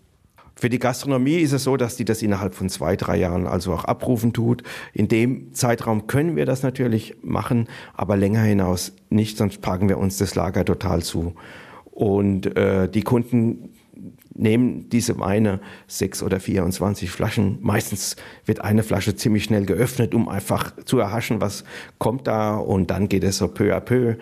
Für 0.55 0.69
die 0.69 0.79
Gastronomie 0.79 1.35
ist 1.35 1.51
es 1.51 1.65
so, 1.65 1.75
dass 1.75 1.97
die 1.97 2.05
das 2.05 2.21
innerhalb 2.21 2.55
von 2.55 2.69
zwei, 2.69 2.95
drei 2.95 3.17
Jahren 3.17 3.45
also 3.45 3.73
auch 3.73 3.83
abrufen 3.83 4.31
tut. 4.31 4.63
In 4.93 5.09
dem 5.09 5.53
Zeitraum 5.53 6.07
können 6.07 6.37
wir 6.37 6.45
das 6.45 6.63
natürlich 6.63 7.17
machen, 7.21 7.67
aber 7.93 8.15
länger 8.15 8.41
hinaus 8.41 8.93
nicht, 9.09 9.37
sonst 9.37 9.59
packen 9.59 9.89
wir 9.89 9.97
uns 9.97 10.15
das 10.15 10.33
Lager 10.33 10.63
total 10.63 11.03
zu. 11.03 11.33
Und 11.91 12.55
äh, 12.55 12.87
die 12.87 13.01
Kunden 13.01 13.73
nehmen 14.35 14.89
diese 14.89 15.17
Weine 15.19 15.59
sechs 15.87 16.21
oder 16.21 16.39
24 16.39 17.09
Flaschen. 17.09 17.57
Meistens 17.61 18.15
wird 18.45 18.61
eine 18.61 18.83
Flasche 18.83 19.15
ziemlich 19.15 19.45
schnell 19.45 19.65
geöffnet, 19.65 20.13
um 20.13 20.29
einfach 20.29 20.73
zu 20.85 20.99
erhaschen, 20.99 21.41
was 21.41 21.63
kommt 21.97 22.27
da. 22.27 22.55
Und 22.55 22.91
dann 22.91 23.09
geht 23.09 23.23
es 23.23 23.37
so 23.37 23.47
peu 23.47 23.75
à 23.75 23.79
peu 23.79 24.15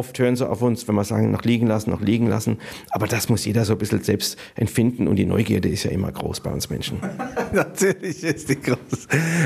Oft 0.00 0.18
hören 0.18 0.34
sie 0.34 0.48
auf 0.48 0.62
uns, 0.62 0.88
wenn 0.88 0.94
wir 0.94 1.04
sagen, 1.04 1.30
noch 1.30 1.42
liegen 1.42 1.66
lassen, 1.66 1.90
noch 1.90 2.00
liegen 2.00 2.26
lassen. 2.26 2.56
Aber 2.90 3.06
das 3.06 3.28
muss 3.28 3.44
jeder 3.44 3.66
so 3.66 3.74
ein 3.74 3.78
bisschen 3.78 4.02
selbst 4.02 4.38
empfinden 4.54 5.06
und 5.08 5.16
die 5.16 5.26
Neugierde 5.26 5.68
ist 5.68 5.84
ja 5.84 5.90
immer 5.90 6.10
groß 6.10 6.40
bei 6.40 6.50
uns 6.50 6.70
Menschen. 6.70 7.00
Natürlich 7.52 8.24
ist 8.24 8.48
die 8.48 8.58
groß. 8.58 8.78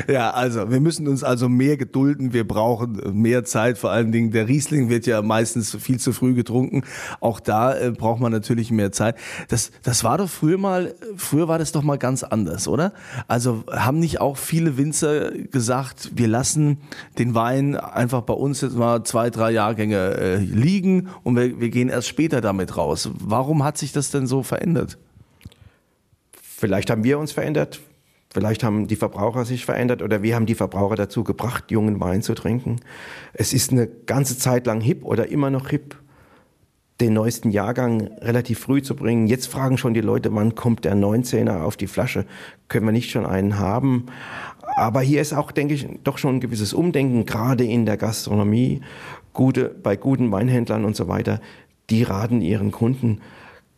Ja, 0.07 0.31
also 0.31 0.71
wir 0.71 0.79
müssen 0.79 1.09
uns 1.09 1.25
also 1.25 1.49
mehr 1.49 1.77
gedulden. 1.77 2.33
Wir 2.33 2.47
brauchen 2.47 3.21
mehr 3.21 3.45
Zeit. 3.45 3.79
Vor 3.79 3.91
allen 3.91 4.13
Dingen 4.13 4.31
der 4.31 4.47
Riesling 4.47 4.89
wird 4.91 5.07
ja 5.07 5.23
meistens 5.23 5.75
viel 5.75 5.99
zu 5.99 6.13
früh 6.13 6.35
getrunken. 6.35 6.85
Auch 7.19 7.41
da 7.41 7.77
äh, 7.77 7.91
braucht 7.91 8.21
man 8.21 8.31
natürlich 8.31 8.71
mehr 8.71 8.93
Zeit. 8.93 9.17
Das, 9.49 9.73
das 9.83 10.05
war 10.05 10.19
doch 10.19 10.31
früher 10.31 10.57
mal, 10.57 10.95
früher 11.17 11.49
war 11.49 11.59
das 11.59 11.73
doch 11.73 11.83
mal 11.83 11.99
ganz 11.99 12.23
anders, 12.23 12.69
oder? 12.69 12.93
Also 13.27 13.65
haben 13.73 13.99
nicht 13.99 14.21
auch 14.21 14.37
viele 14.37 14.77
Winzer 14.77 15.33
gesagt, 15.33 16.13
wir 16.15 16.29
lassen 16.29 16.79
den 17.19 17.35
Wein 17.35 17.75
einfach 17.75 18.23
bei 18.23 18.35
uns 18.35 18.61
jetzt 18.61 18.77
mal 18.77 19.03
zwei, 19.03 19.31
drei 19.31 19.51
Jahrgänge 19.51 20.15
äh, 20.17 20.44
liegen 20.45 21.09
und 21.23 21.37
wir, 21.37 21.61
wir 21.61 21.71
gehen 21.71 21.89
erst 21.89 22.09
später 22.09 22.41
damit 22.41 22.77
raus. 22.77 23.11
Warum 23.19 23.65
hat 23.65 23.79
sich 23.79 23.93
das 23.93 24.11
denn 24.11 24.27
so 24.27 24.43
verändert? 24.43 24.99
Vielleicht 26.41 26.91
haben 26.91 27.05
wir 27.05 27.19
uns 27.19 27.33
verändert, 27.33 27.81
Vielleicht 28.35 28.65
haben 28.65 28.89
die 28.89 28.97
Verbraucher 28.97 29.45
sich 29.45 29.65
verändert 29.65 30.03
oder 30.03 30.25
wir 30.25 30.35
haben 30.35 30.47
die 30.47 30.57
Verbraucher 30.57 30.97
dazu 30.97 31.23
gebracht, 31.23 31.71
jungen 31.71 32.01
Wein 32.01 32.21
zu 32.21 32.35
trinken. 32.35 32.81
Es 33.33 33.53
ist 33.53 33.71
eine 33.71 33.87
ganze 33.87 34.37
Zeit 34.37 34.67
lang 34.67 34.81
hip 34.81 35.05
oder 35.05 35.29
immer 35.29 35.51
noch 35.51 35.69
hip, 35.69 35.95
den 37.01 37.13
neuesten 37.13 37.53
Jahrgang 37.53 38.09
relativ 38.21 38.59
früh 38.59 38.83
zu 38.83 38.97
bringen. 38.97 39.29
Jetzt 39.29 39.47
fragen 39.47 39.79
schon 39.79 39.95
die 39.95 40.01
Leute, 40.01 40.35
wann 40.35 40.57
kommt 40.57 40.85
der 40.85 40.97
19er 40.97 41.63
auf 41.63 41.77
die 41.77 41.87
Flasche? 41.87 42.27
Können 42.67 42.87
wir 42.87 42.93
nicht 42.93 43.13
schon 43.13 43.25
einen 43.25 43.61
haben? 43.61 44.07
Aber 44.77 45.01
hier 45.01 45.21
ist 45.21 45.33
auch, 45.33 45.53
denke 45.53 45.75
ich, 45.75 45.87
doch 46.03 46.19
schon 46.19 46.37
ein 46.37 46.41
gewisses 46.41 46.75
Umdenken, 46.75 47.27
gerade 47.27 47.65
in 47.65 47.87
der 47.87 47.97
Gastronomie 47.97 48.81
gute, 49.35 49.69
bei 49.69 49.97
guten 49.97 50.33
Weinhändlern 50.33 50.87
und 50.87 50.97
so 50.97 51.09
weiter, 51.09 51.41
die 51.91 52.03
raten 52.03 52.41
ihren 52.41 52.71
Kunden, 52.71 53.21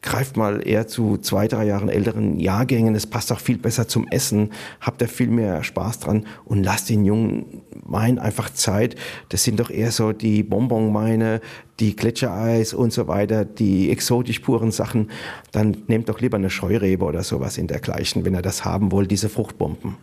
greift 0.02 0.36
mal 0.36 0.66
eher 0.66 0.86
zu 0.86 1.18
zwei, 1.18 1.48
drei 1.48 1.66
Jahren 1.66 1.88
älteren 1.88 2.38
Jahrgängen. 2.38 2.94
Es 2.94 3.06
passt 3.06 3.32
auch 3.32 3.40
viel 3.40 3.58
besser 3.58 3.88
zum 3.88 4.06
Essen. 4.08 4.52
Habt 4.80 5.02
da 5.02 5.06
viel 5.08 5.28
mehr 5.28 5.64
Spaß 5.64 5.98
dran 5.98 6.26
und 6.44 6.62
lasst 6.62 6.88
den 6.88 7.04
jungen 7.04 7.62
Wein 7.82 8.20
einfach 8.20 8.50
Zeit. 8.50 8.94
Das 9.30 9.42
sind 9.42 9.58
doch 9.58 9.68
eher 9.68 9.90
so 9.90 10.12
die 10.12 10.44
Bonbonweine, 10.44 11.40
die 11.80 11.96
Gletschereis 11.96 12.72
und 12.72 12.92
so 12.92 13.08
weiter, 13.08 13.44
die 13.44 13.90
exotisch 13.90 14.38
puren 14.38 14.70
Sachen. 14.70 15.10
Dann 15.50 15.76
nehmt 15.88 16.08
doch 16.08 16.20
lieber 16.20 16.36
eine 16.36 16.50
Scheurebe 16.50 17.04
oder 17.04 17.24
sowas 17.24 17.58
in 17.58 17.66
dergleichen, 17.66 18.24
wenn 18.24 18.34
ihr 18.34 18.42
das 18.42 18.64
haben 18.64 18.92
wollt, 18.92 19.10
diese 19.10 19.28
Fruchtbomben. 19.28 19.96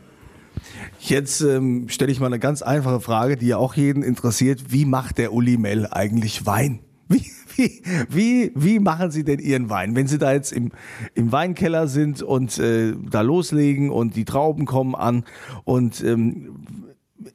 Jetzt 1.05 1.41
ähm, 1.41 1.89
stelle 1.89 2.13
ich 2.13 2.21
mal 2.21 2.27
eine 2.27 2.39
ganz 2.39 2.61
einfache 2.61 3.01
Frage, 3.01 3.35
die 3.35 3.47
ja 3.47 3.57
auch 3.57 3.73
jeden 3.73 4.03
interessiert. 4.03 4.71
Wie 4.71 4.85
macht 4.85 5.17
der 5.17 5.33
Uli 5.33 5.57
Mell 5.57 5.85
eigentlich 5.91 6.45
Wein? 6.45 6.79
Wie, 7.09 7.25
wie, 7.57 7.81
wie, 8.09 8.51
wie 8.55 8.79
machen 8.79 9.11
Sie 9.11 9.25
denn 9.25 9.39
Ihren 9.39 9.69
Wein? 9.69 9.95
Wenn 9.95 10.07
Sie 10.07 10.17
da 10.17 10.31
jetzt 10.31 10.53
im, 10.53 10.71
im 11.13 11.31
Weinkeller 11.33 11.87
sind 11.87 12.23
und 12.23 12.57
äh, 12.57 12.93
da 13.11 13.21
loslegen 13.21 13.91
und 13.91 14.15
die 14.15 14.23
Trauben 14.23 14.65
kommen 14.65 14.95
an 14.95 15.25
und 15.65 16.01
ähm, 16.03 16.85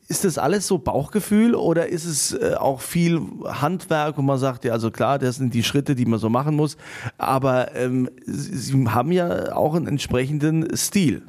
ist 0.08 0.24
das 0.24 0.38
alles 0.38 0.66
so 0.66 0.78
Bauchgefühl 0.78 1.54
oder 1.54 1.88
ist 1.90 2.06
es 2.06 2.32
äh, 2.32 2.54
auch 2.58 2.80
viel 2.80 3.20
Handwerk 3.44 4.18
und 4.18 4.24
man 4.24 4.38
sagt 4.38 4.64
ja, 4.64 4.72
also 4.72 4.90
klar, 4.90 5.18
das 5.18 5.36
sind 5.36 5.52
die 5.52 5.62
Schritte, 5.62 5.94
die 5.94 6.06
man 6.06 6.18
so 6.18 6.30
machen 6.30 6.56
muss, 6.56 6.78
aber 7.18 7.76
ähm, 7.76 8.08
Sie 8.24 8.86
haben 8.88 9.12
ja 9.12 9.54
auch 9.54 9.74
einen 9.74 9.86
entsprechenden 9.86 10.74
Stil. 10.74 11.22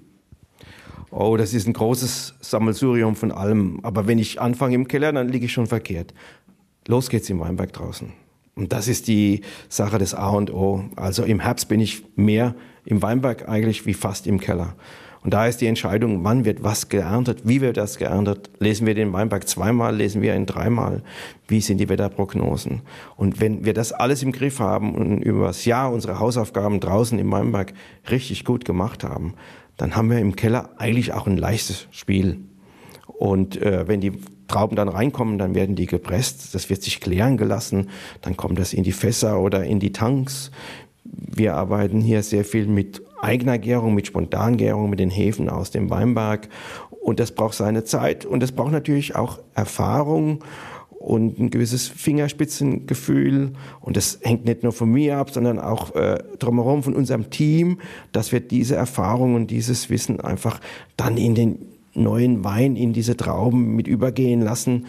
Oh, 1.12 1.38
das 1.38 1.54
ist 1.54 1.68
ein 1.68 1.74
großes 1.74 2.36
Sammelsurium 2.40 3.16
von 3.16 3.32
allem. 3.32 3.80
Aber 3.84 4.08
wenn 4.08 4.20
ich 4.20 4.40
anfange 4.40 4.76
im 4.76 4.88
Keller, 4.88 5.12
dann 5.12 5.30
liege 5.30 5.46
ich 5.46 5.54
schon 5.54 5.68
verkehrt. 5.68 6.14
Los 6.88 7.10
geht's 7.10 7.30
im 7.30 7.40
Weinberg 7.40 7.74
draußen. 7.74 8.12
Und 8.56 8.74
das 8.74 8.88
ist 8.88 9.08
die 9.08 9.42
Sache 9.70 9.98
des 9.98 10.14
A 10.14 10.30
und 10.30 10.54
O. 10.54 10.84
Also 10.96 11.24
im 11.24 11.40
Herbst 11.40 11.68
bin 11.68 11.80
ich 11.80 12.04
mehr 12.16 12.56
im 12.86 13.02
Weinberg 13.02 13.48
eigentlich 13.48 13.86
wie 13.86 13.94
fast 13.94 14.28
im 14.28 14.40
Keller. 14.40 14.76
Und 15.22 15.34
da 15.34 15.48
ist 15.48 15.60
die 15.60 15.68
Entscheidung, 15.68 16.24
wann 16.24 16.46
wird 16.46 16.64
was 16.64 16.88
geerntet, 16.88 17.42
wie 17.44 17.60
wird 17.60 17.76
das 17.78 17.98
geerntet. 17.98 18.50
Lesen 18.60 18.88
wir 18.88 18.96
den 18.96 19.12
Weinberg 19.12 19.48
zweimal, 19.48 19.96
lesen 19.96 20.22
wir 20.22 20.36
ihn 20.36 20.46
dreimal. 20.46 21.04
Wie 21.48 21.60
sind 21.60 21.78
die 21.78 21.90
Wetterprognosen? 21.90 22.82
Und 23.18 23.42
wenn 23.42 23.66
wir 23.66 23.74
das 23.74 23.92
alles 23.92 24.24
im 24.24 24.32
Griff 24.32 24.60
haben 24.60 24.96
und 24.96 25.22
über 25.22 25.48
das 25.48 25.66
Jahr 25.66 25.92
unsere 25.92 26.20
Hausaufgaben 26.20 26.80
draußen 26.80 27.20
im 27.20 27.32
Weinberg 27.32 27.74
richtig 28.10 28.46
gut 28.46 28.64
gemacht 28.64 29.04
haben, 29.04 29.34
dann 29.80 29.96
haben 29.96 30.12
wir 30.12 30.20
im 30.20 30.36
Keller 30.36 30.72
eigentlich 30.78 31.14
auch 31.14 31.26
ein 31.26 31.38
leichtes 31.38 31.88
Spiel. 31.90 32.42
Und 33.08 33.62
äh, 33.62 33.88
wenn 33.88 34.02
die 34.02 34.12
Trauben 34.50 34.76
dann 34.76 34.90
reinkommen, 34.90 35.38
dann 35.38 35.56
werden 35.56 35.78
die 35.78 35.86
gepresst. 35.86 36.54
Das 36.54 36.70
wird 36.70 36.84
sich 36.84 37.00
klären 37.00 37.38
gelassen. 37.38 37.90
Dann 38.22 38.36
kommt 38.36 38.60
das 38.60 38.74
in 38.74 38.84
die 38.84 38.92
Fässer 38.92 39.40
oder 39.40 39.64
in 39.64 39.80
die 39.80 39.94
Tanks. 39.94 40.52
Wir 41.06 41.56
arbeiten 41.56 42.02
hier 42.02 42.24
sehr 42.24 42.44
viel 42.44 42.68
mit 42.68 43.02
eigener 43.22 43.58
Gärung, 43.58 43.96
mit 43.96 44.08
Spontangärung, 44.08 44.90
mit 44.90 45.00
den 45.00 45.10
Hefen 45.10 45.50
aus 45.50 45.72
dem 45.72 45.90
Weinberg. 45.90 46.50
Und 46.90 47.22
das 47.22 47.32
braucht 47.32 47.54
seine 47.54 47.86
Zeit. 47.86 48.26
Und 48.26 48.44
das 48.44 48.52
braucht 48.52 48.74
natürlich 48.74 49.16
auch 49.16 49.40
Erfahrung 49.56 50.44
und 51.00 51.40
ein 51.40 51.50
gewisses 51.50 51.88
Fingerspitzengefühl. 51.88 53.54
Und 53.80 53.98
das 53.98 54.20
hängt 54.22 54.46
nicht 54.46 54.64
nur 54.64 54.74
von 54.74 54.92
mir 54.92 55.18
ab, 55.18 55.32
sondern 55.32 55.58
auch 55.58 55.96
äh, 55.96 56.22
drumherum 56.38 56.84
von 56.84 56.94
unserem 56.94 57.30
Team, 57.30 57.80
dass 58.12 58.32
wir 58.32 58.42
diese 58.42 58.76
Erfahrung 58.76 59.36
und 59.36 59.50
dieses 59.50 59.90
Wissen 59.90 60.20
einfach 60.20 60.60
dann 60.98 61.18
in 61.18 61.36
den 61.36 61.60
neuen 61.94 62.44
Wein, 62.44 62.76
in 62.76 62.94
diese 62.94 63.18
Trauben 63.18 63.76
mit 63.76 63.88
übergehen 63.88 64.42
lassen 64.42 64.86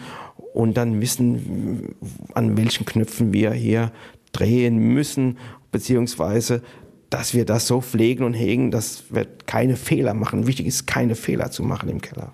und 0.53 0.75
dann 0.75 0.99
wissen, 1.01 1.95
an 2.33 2.57
welchen 2.57 2.85
Knöpfen 2.85 3.31
wir 3.31 3.51
hier 3.51 3.91
drehen 4.33 4.77
müssen, 4.77 5.37
beziehungsweise 5.71 6.61
dass 7.09 7.33
wir 7.33 7.43
das 7.45 7.67
so 7.67 7.81
pflegen 7.81 8.23
und 8.23 8.33
hegen, 8.33 8.71
dass 8.71 9.03
wir 9.09 9.27
keine 9.45 9.75
Fehler 9.75 10.13
machen. 10.13 10.47
Wichtig 10.47 10.65
ist, 10.65 10.87
keine 10.87 11.15
Fehler 11.15 11.51
zu 11.51 11.61
machen 11.61 11.89
im 11.89 12.01
Keller. 12.01 12.31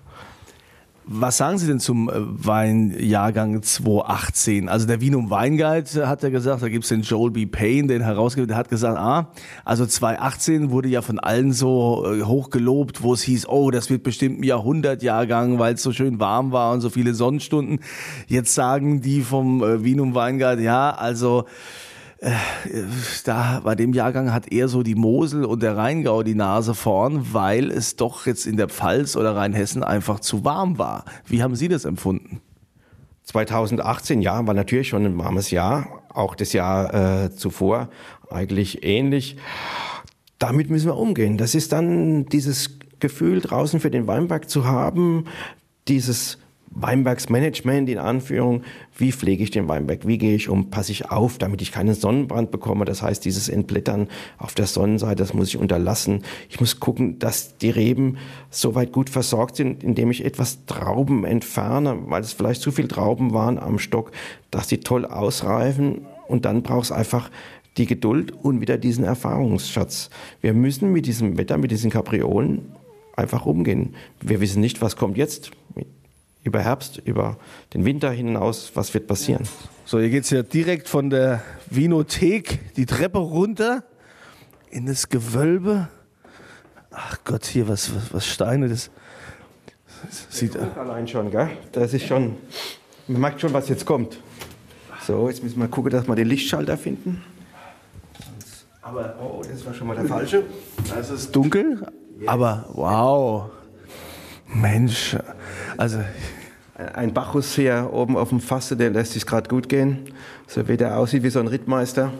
Was 1.10 1.38
sagen 1.38 1.56
Sie 1.56 1.66
denn 1.66 1.80
zum 1.80 2.10
äh, 2.10 2.12
Weinjahrgang 2.16 3.62
2018? 3.62 4.68
Also 4.68 4.86
der 4.86 5.00
Vinum 5.00 5.30
Weinguide 5.30 6.06
hat 6.06 6.22
ja 6.22 6.28
gesagt, 6.28 6.62
da 6.62 6.68
gibt 6.68 6.84
es 6.84 6.90
den 6.90 7.00
Joel 7.00 7.30
B. 7.30 7.46
Payne, 7.46 7.88
den 7.88 8.02
Herausgeber, 8.02 8.46
der 8.46 8.58
hat 8.58 8.68
gesagt, 8.68 8.98
ah, 8.98 9.32
also 9.64 9.86
2018 9.86 10.70
wurde 10.70 10.90
ja 10.90 11.00
von 11.00 11.18
allen 11.18 11.54
so 11.54 12.04
äh, 12.06 12.24
hoch 12.24 12.50
gelobt, 12.50 13.02
wo 13.02 13.14
es 13.14 13.22
hieß, 13.22 13.48
oh, 13.48 13.70
das 13.70 13.88
wird 13.88 14.02
bestimmt 14.02 14.40
ein 14.40 14.42
Jahrhundertjahrgang, 14.42 15.58
weil 15.58 15.74
es 15.74 15.82
so 15.82 15.92
schön 15.92 16.20
warm 16.20 16.52
war 16.52 16.74
und 16.74 16.82
so 16.82 16.90
viele 16.90 17.14
Sonnenstunden. 17.14 17.80
Jetzt 18.26 18.54
sagen 18.54 19.00
die 19.00 19.22
vom 19.22 19.62
äh, 19.62 19.82
Vinum 19.82 20.14
Weinguide, 20.14 20.62
ja, 20.62 20.90
also 20.90 21.46
äh, 22.20 22.32
da 23.24 23.60
bei 23.62 23.74
dem 23.74 23.92
Jahrgang 23.92 24.32
hat 24.32 24.50
eher 24.52 24.68
so 24.68 24.82
die 24.82 24.94
Mosel 24.94 25.44
und 25.44 25.62
der 25.62 25.76
Rheingau 25.76 26.22
die 26.22 26.34
Nase 26.34 26.74
vorn, 26.74 27.32
weil 27.32 27.70
es 27.70 27.96
doch 27.96 28.26
jetzt 28.26 28.46
in 28.46 28.56
der 28.56 28.68
Pfalz 28.68 29.16
oder 29.16 29.36
Rheinhessen 29.36 29.84
einfach 29.84 30.20
zu 30.20 30.44
warm 30.44 30.78
war. 30.78 31.04
Wie 31.26 31.42
haben 31.42 31.54
Sie 31.54 31.68
das 31.68 31.84
empfunden? 31.84 32.40
2018, 33.24 34.22
ja, 34.22 34.46
war 34.46 34.54
natürlich 34.54 34.88
schon 34.88 35.04
ein 35.04 35.18
warmes 35.18 35.50
Jahr, 35.50 36.02
auch 36.08 36.34
das 36.34 36.52
Jahr 36.52 37.24
äh, 37.24 37.30
zuvor 37.30 37.88
eigentlich 38.30 38.84
ähnlich. 38.84 39.36
Damit 40.38 40.70
müssen 40.70 40.86
wir 40.86 40.96
umgehen. 40.96 41.36
Das 41.36 41.54
ist 41.54 41.72
dann 41.72 42.26
dieses 42.26 42.78
Gefühl 43.00 43.40
draußen 43.40 43.80
für 43.80 43.90
den 43.90 44.06
Weinberg 44.06 44.48
zu 44.48 44.64
haben, 44.64 45.26
dieses 45.88 46.38
Weinbergsmanagement 46.80 47.88
in 47.88 47.98
Anführung. 47.98 48.62
Wie 48.96 49.12
pflege 49.12 49.42
ich 49.42 49.50
den 49.50 49.68
Weinberg? 49.68 50.06
Wie 50.06 50.18
gehe 50.18 50.34
ich 50.34 50.48
um? 50.48 50.70
Passe 50.70 50.92
ich 50.92 51.10
auf, 51.10 51.38
damit 51.38 51.62
ich 51.62 51.72
keinen 51.72 51.94
Sonnenbrand 51.94 52.50
bekomme? 52.50 52.84
Das 52.84 53.02
heißt, 53.02 53.24
dieses 53.24 53.48
Entblättern 53.48 54.08
auf 54.38 54.54
der 54.54 54.66
Sonnenseite, 54.66 55.16
das 55.16 55.34
muss 55.34 55.48
ich 55.48 55.56
unterlassen. 55.56 56.22
Ich 56.48 56.60
muss 56.60 56.80
gucken, 56.80 57.18
dass 57.18 57.58
die 57.58 57.70
Reben 57.70 58.18
soweit 58.50 58.92
gut 58.92 59.10
versorgt 59.10 59.56
sind, 59.56 59.82
indem 59.82 60.10
ich 60.10 60.24
etwas 60.24 60.64
Trauben 60.66 61.24
entferne, 61.24 61.98
weil 62.06 62.22
es 62.22 62.32
vielleicht 62.32 62.62
zu 62.62 62.70
viel 62.70 62.88
Trauben 62.88 63.32
waren 63.32 63.58
am 63.58 63.78
Stock, 63.78 64.12
dass 64.50 64.68
sie 64.68 64.78
toll 64.78 65.04
ausreifen. 65.04 66.06
Und 66.26 66.44
dann 66.44 66.62
braucht 66.62 66.84
es 66.84 66.92
einfach 66.92 67.30
die 67.76 67.86
Geduld 67.86 68.32
und 68.32 68.60
wieder 68.60 68.76
diesen 68.76 69.04
Erfahrungsschatz. 69.04 70.10
Wir 70.40 70.52
müssen 70.52 70.92
mit 70.92 71.06
diesem 71.06 71.38
Wetter, 71.38 71.58
mit 71.58 71.70
diesen 71.70 71.90
Kapriolen 71.90 72.72
einfach 73.16 73.46
umgehen. 73.46 73.94
Wir 74.20 74.40
wissen 74.40 74.60
nicht, 74.60 74.80
was 74.80 74.96
kommt 74.96 75.16
jetzt 75.16 75.50
über 76.48 76.60
Herbst, 76.60 77.00
über 77.04 77.36
den 77.74 77.84
Winter 77.84 78.10
hinaus, 78.10 78.72
was 78.74 78.92
wird 78.94 79.06
passieren. 79.06 79.46
So, 79.84 80.00
hier 80.00 80.08
geht 80.08 80.24
es 80.24 80.30
ja 80.30 80.42
direkt 80.42 80.88
von 80.88 81.10
der 81.10 81.42
Vinothek 81.70 82.74
die 82.74 82.86
Treppe 82.86 83.18
runter 83.18 83.84
in 84.70 84.86
das 84.86 85.08
Gewölbe. 85.08 85.88
Ach 86.90 87.18
Gott, 87.24 87.44
hier 87.44 87.68
was, 87.68 87.94
was, 87.94 88.12
was 88.12 88.26
Steine, 88.26 88.68
das, 88.68 88.90
das 90.04 90.26
sieht. 90.30 90.56
Allein 90.56 91.06
schon, 91.06 91.30
gell? 91.30 91.50
Das 91.72 91.92
ist 91.92 92.06
schon, 92.06 92.36
man 93.06 93.20
merkt 93.20 93.40
schon, 93.40 93.52
was 93.52 93.68
jetzt 93.68 93.84
kommt. 93.84 94.20
So, 95.06 95.28
jetzt 95.28 95.42
müssen 95.42 95.60
wir 95.60 95.68
gucken, 95.68 95.90
dass 95.90 96.08
wir 96.08 96.16
den 96.16 96.28
Lichtschalter 96.28 96.76
finden. 96.76 97.22
Aber, 98.82 99.14
oh, 99.20 99.42
das 99.48 99.64
war 99.66 99.74
schon 99.74 99.86
mal 99.86 99.96
der 99.96 100.06
falsche. 100.06 100.44
Es 100.98 101.10
ist 101.10 101.36
dunkel, 101.36 101.86
aber 102.26 102.64
wow. 102.72 103.50
Mensch, 104.46 105.16
also 105.76 105.98
Ein 106.78 107.12
Bacchus 107.12 107.56
hier 107.56 107.90
oben 107.92 108.16
auf 108.16 108.28
dem 108.28 108.38
Fasse, 108.38 108.76
der 108.76 108.90
lässt 108.90 109.14
sich 109.14 109.26
gerade 109.26 109.48
gut 109.48 109.68
gehen. 109.68 110.04
So 110.46 110.68
wie 110.68 110.76
der 110.76 110.96
aussieht 110.96 111.24
wie 111.24 111.30
so 111.30 111.40
ein 111.40 111.48
Rittmeister. 111.48 112.12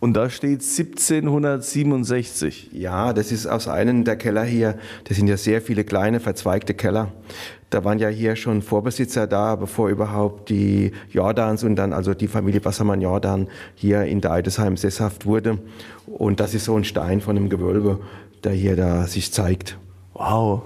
und 0.00 0.14
da 0.14 0.28
steht 0.28 0.62
1767. 0.62 2.70
Ja, 2.72 3.14
das 3.14 3.32
ist 3.32 3.46
aus 3.46 3.68
einem 3.68 4.04
der 4.04 4.16
Keller 4.16 4.44
hier. 4.44 4.76
Das 5.04 5.16
sind 5.16 5.28
ja 5.28 5.38
sehr 5.38 5.62
viele 5.62 5.84
kleine, 5.84 6.20
verzweigte 6.20 6.74
Keller. 6.74 7.12
Da 7.70 7.82
waren 7.84 7.98
ja 7.98 8.08
hier 8.08 8.36
schon 8.36 8.60
Vorbesitzer 8.62 9.26
da, 9.26 9.56
bevor 9.56 9.88
überhaupt 9.88 10.50
die 10.50 10.92
Jordans 11.10 11.64
und 11.64 11.76
dann 11.76 11.94
also 11.94 12.12
die 12.14 12.28
Familie 12.28 12.64
Wassermann-Jordan 12.64 13.48
hier 13.74 14.04
in 14.04 14.20
der 14.20 14.32
Eidesheim 14.32 14.76
sesshaft 14.76 15.24
wurde. 15.24 15.58
Und 16.06 16.38
das 16.38 16.52
ist 16.54 16.66
so 16.66 16.76
ein 16.76 16.84
Stein 16.84 17.22
von 17.22 17.36
einem 17.36 17.48
Gewölbe, 17.48 18.00
der 18.44 18.52
hier 18.52 18.76
da 18.76 19.06
sich 19.06 19.32
zeigt. 19.32 19.78
Wow. 20.12 20.62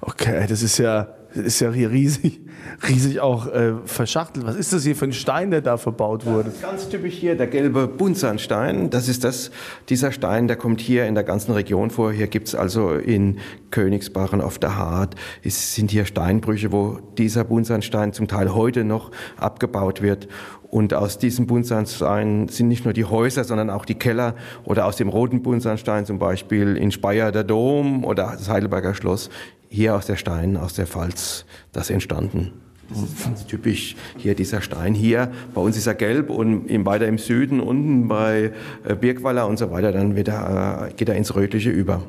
Okay, 0.00 0.46
das 0.48 0.62
ist 0.62 0.78
ja, 0.78 1.08
ist 1.34 1.60
ja 1.60 1.72
hier 1.72 1.90
riesig, 1.90 2.40
riesig 2.88 3.20
auch 3.20 3.46
äh, 3.46 3.74
verschachtelt. 3.84 4.46
Was 4.46 4.56
ist 4.56 4.72
das 4.72 4.84
hier 4.84 4.96
für 4.96 5.06
ein 5.06 5.12
Stein, 5.12 5.50
der 5.50 5.60
da 5.60 5.76
verbaut 5.76 6.26
wurde? 6.26 6.44
Das 6.44 6.54
ist 6.54 6.62
ganz 6.62 6.88
typisch 6.88 7.14
hier 7.14 7.34
der 7.36 7.46
gelbe 7.46 7.86
Buntsandstein. 7.86 8.90
Das 8.90 9.08
ist 9.08 9.24
das, 9.24 9.50
dieser 9.88 10.12
Stein, 10.12 10.48
der 10.48 10.56
kommt 10.56 10.80
hier 10.80 11.06
in 11.06 11.14
der 11.14 11.24
ganzen 11.24 11.52
Region 11.52 11.90
vor. 11.90 12.12
Hier 12.12 12.26
gibt's 12.26 12.54
also 12.54 12.92
in 12.92 13.38
Königsbach 13.70 14.32
und 14.32 14.40
auf 14.40 14.58
der 14.58 14.76
Hart, 14.76 15.14
es 15.42 15.74
sind 15.74 15.90
hier 15.90 16.04
Steinbrüche, 16.04 16.72
wo 16.72 16.98
dieser 17.18 17.44
Buntsandstein 17.44 18.12
zum 18.12 18.28
Teil 18.28 18.54
heute 18.54 18.84
noch 18.84 19.10
abgebaut 19.36 20.02
wird. 20.02 20.28
Und 20.72 20.94
aus 20.94 21.18
diesem 21.18 21.46
Buntsandstein 21.46 22.48
sind 22.48 22.68
nicht 22.68 22.86
nur 22.86 22.94
die 22.94 23.04
Häuser, 23.04 23.44
sondern 23.44 23.68
auch 23.68 23.84
die 23.84 23.94
Keller 23.94 24.34
oder 24.64 24.86
aus 24.86 24.96
dem 24.96 25.10
roten 25.10 25.42
Buntsandstein 25.42 26.06
zum 26.06 26.18
Beispiel 26.18 26.78
in 26.78 26.90
Speyer 26.90 27.30
der 27.30 27.44
Dom 27.44 28.04
oder 28.06 28.34
das 28.38 28.48
Heidelberger 28.48 28.94
Schloss. 28.94 29.28
Hier 29.74 29.96
aus 29.96 30.04
der 30.04 30.16
Stein, 30.16 30.58
aus 30.58 30.74
der 30.74 30.86
Pfalz, 30.86 31.46
das 31.72 31.88
entstanden. 31.88 32.52
Das 32.90 32.98
ist 33.04 33.24
ganz 33.24 33.46
typisch 33.46 33.96
hier 34.18 34.34
dieser 34.34 34.60
Stein 34.60 34.92
hier. 34.92 35.32
Bei 35.54 35.62
uns 35.62 35.78
ist 35.78 35.86
er 35.86 35.94
gelb 35.94 36.28
und 36.28 36.66
im, 36.66 36.84
weiter 36.84 37.06
im 37.08 37.16
Süden, 37.16 37.58
unten 37.58 38.06
bei 38.06 38.52
äh, 38.84 38.94
Birkweiler 38.94 39.46
und 39.48 39.58
so 39.58 39.70
weiter, 39.70 39.90
dann 39.90 40.14
wird 40.14 40.28
er, 40.28 40.88
äh, 40.90 40.92
geht 40.92 41.08
er 41.08 41.14
ins 41.14 41.34
Rötliche 41.34 41.70
über. 41.70 42.02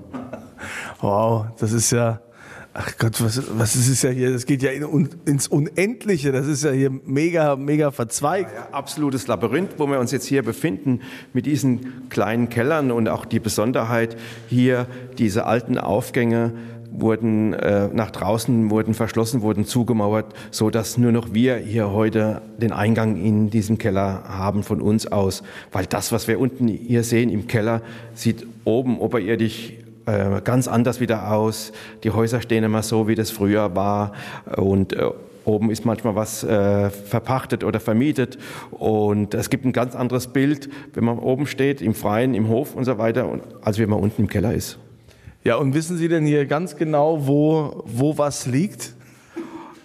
Wow, 1.00 1.46
das 1.58 1.72
ist 1.72 1.91
ja, 1.91 2.20
ach 2.74 2.98
Gott, 2.98 3.24
was, 3.24 3.41
was 3.58 3.77
ist 3.77 3.88
es 3.88 4.01
ja 4.01 4.10
hier? 4.10 4.34
Das 4.34 4.46
geht 4.46 4.62
ja 4.62 4.72
in, 4.72 5.08
ins 5.24 5.48
Unendliche. 5.48 6.34
Das 6.34 6.48
ist 6.48 6.65
ja 6.65 6.72
hier 6.72 6.91
mega, 6.91 7.55
mega 7.55 7.91
verzweigt. 7.91 8.51
Ja, 8.53 8.67
absolutes 8.74 9.27
Labyrinth, 9.27 9.75
wo 9.77 9.88
wir 9.88 10.01
uns 10.01 10.12
jetzt 10.12 10.25
hier 10.25 10.43
befinden, 10.43 11.00
mit 11.32 11.46
diesen 11.46 12.10
kleinen 12.10 12.50
Kellern 12.50 12.91
und 12.91 13.08
auch 13.08 13.24
die 13.24 13.39
Besonderheit 13.39 14.17
hier, 14.50 14.86
diese 15.17 15.46
alten 15.46 15.77
Aufgänge 15.77 16.51
wurden 16.94 17.54
äh, 17.54 17.90
nach 17.92 18.12
draußen 18.12 18.70
wurden 18.70 18.94
verschlossen, 18.94 19.42
wurden 19.42 19.66
zugemauert, 19.66 20.34
so 20.52 20.70
dass 20.70 20.98
nur 20.98 21.12
noch 21.12 21.34
wir 21.34 21.58
hier 21.58 21.92
heute 21.92 22.42
den 22.58 22.72
Eingang 22.72 23.18
in 23.18 23.50
diesen 23.50 23.78
Keller 23.78 24.24
haben 24.28 24.64
von 24.64 24.82
uns 24.82 25.12
aus, 25.12 25.44
weil 25.72 25.86
das, 25.86 26.12
was 26.12 26.28
wir 26.28 26.40
unten 26.40 26.68
hier 26.68 27.04
sehen 27.04 27.30
im 27.30 27.48
Keller, 27.48 27.82
sieht 28.14 28.46
oben 28.64 29.00
oberirdisch 29.00 29.74
äh, 30.06 30.42
ganz 30.44 30.68
anders 30.68 31.00
wieder 31.00 31.32
aus. 31.32 31.72
Die 32.04 32.12
Häuser 32.12 32.41
stehen 32.41 32.63
immer 32.63 32.84
so, 32.84 33.08
wie 33.08 33.15
das 33.15 33.32
früher 33.32 33.76
war 33.76 34.13
und 34.56 34.94
äh, 34.94 35.10
Oben 35.46 35.72
ist 35.72 35.84
manchmal 35.84 36.15
was 36.15 36.44
äh, 36.46 36.89
verpachtet 36.89 37.65
oder 37.65 37.82
vermietet 37.82 38.38
und 38.72 39.34
es 39.34 39.50
gibt 39.50 39.65
ein 39.65 39.74
ganz 39.74 39.94
anderes 39.94 40.28
Bild, 40.28 40.70
wenn 40.94 41.04
man 41.04 41.20
oben 41.20 41.48
steht, 41.48 41.82
im 41.82 41.94
Freien, 41.94 42.34
im 42.34 42.48
Hof 42.48 42.76
und 42.76 42.86
so 42.86 42.98
weiter, 42.98 43.28
als 43.62 43.78
wenn 43.78 43.89
man 43.89 44.00
unten 44.00 44.22
im 44.22 44.28
Keller 44.30 44.54
ist. 44.54 44.80
Ja, 45.43 45.58
und 45.58 45.73
wissen 45.73 45.97
Sie 45.97 46.08
denn 46.08 46.25
hier 46.25 46.45
ganz 46.45 46.77
genau, 46.77 47.27
wo, 47.27 47.84
wo 47.86 48.17
was 48.17 48.45
liegt? 48.45 48.93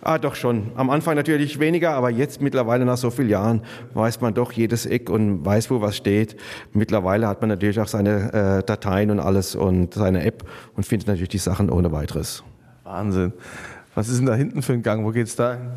Ah, 0.00 0.16
doch 0.16 0.36
schon. 0.36 0.70
Am 0.76 0.88
Anfang 0.88 1.16
natürlich 1.16 1.58
weniger, 1.58 1.94
aber 1.94 2.10
jetzt 2.10 2.40
mittlerweile 2.40 2.84
nach 2.84 2.96
so 2.96 3.10
vielen 3.10 3.28
Jahren 3.28 3.62
weiß 3.92 4.20
man 4.20 4.32
doch 4.32 4.52
jedes 4.52 4.86
Eck 4.86 5.10
und 5.10 5.44
weiß, 5.44 5.70
wo 5.70 5.80
was 5.80 5.96
steht. 5.96 6.36
Mittlerweile 6.72 7.26
hat 7.26 7.40
man 7.40 7.50
natürlich 7.50 7.80
auch 7.80 7.88
seine 7.88 8.32
äh, 8.60 8.62
Dateien 8.64 9.10
und 9.10 9.18
alles 9.18 9.56
und 9.56 9.94
seine 9.94 10.24
App 10.24 10.44
und 10.76 10.86
findet 10.86 11.08
natürlich 11.08 11.30
die 11.30 11.38
Sachen 11.38 11.70
ohne 11.70 11.90
weiteres. 11.90 12.44
Wahnsinn. 12.84 13.32
Was 13.96 14.08
ist 14.08 14.18
denn 14.18 14.26
da 14.26 14.36
hinten 14.36 14.62
für 14.62 14.74
ein 14.74 14.82
Gang? 14.82 15.04
Wo 15.04 15.10
geht's 15.10 15.34
da 15.34 15.54
hin? 15.54 15.70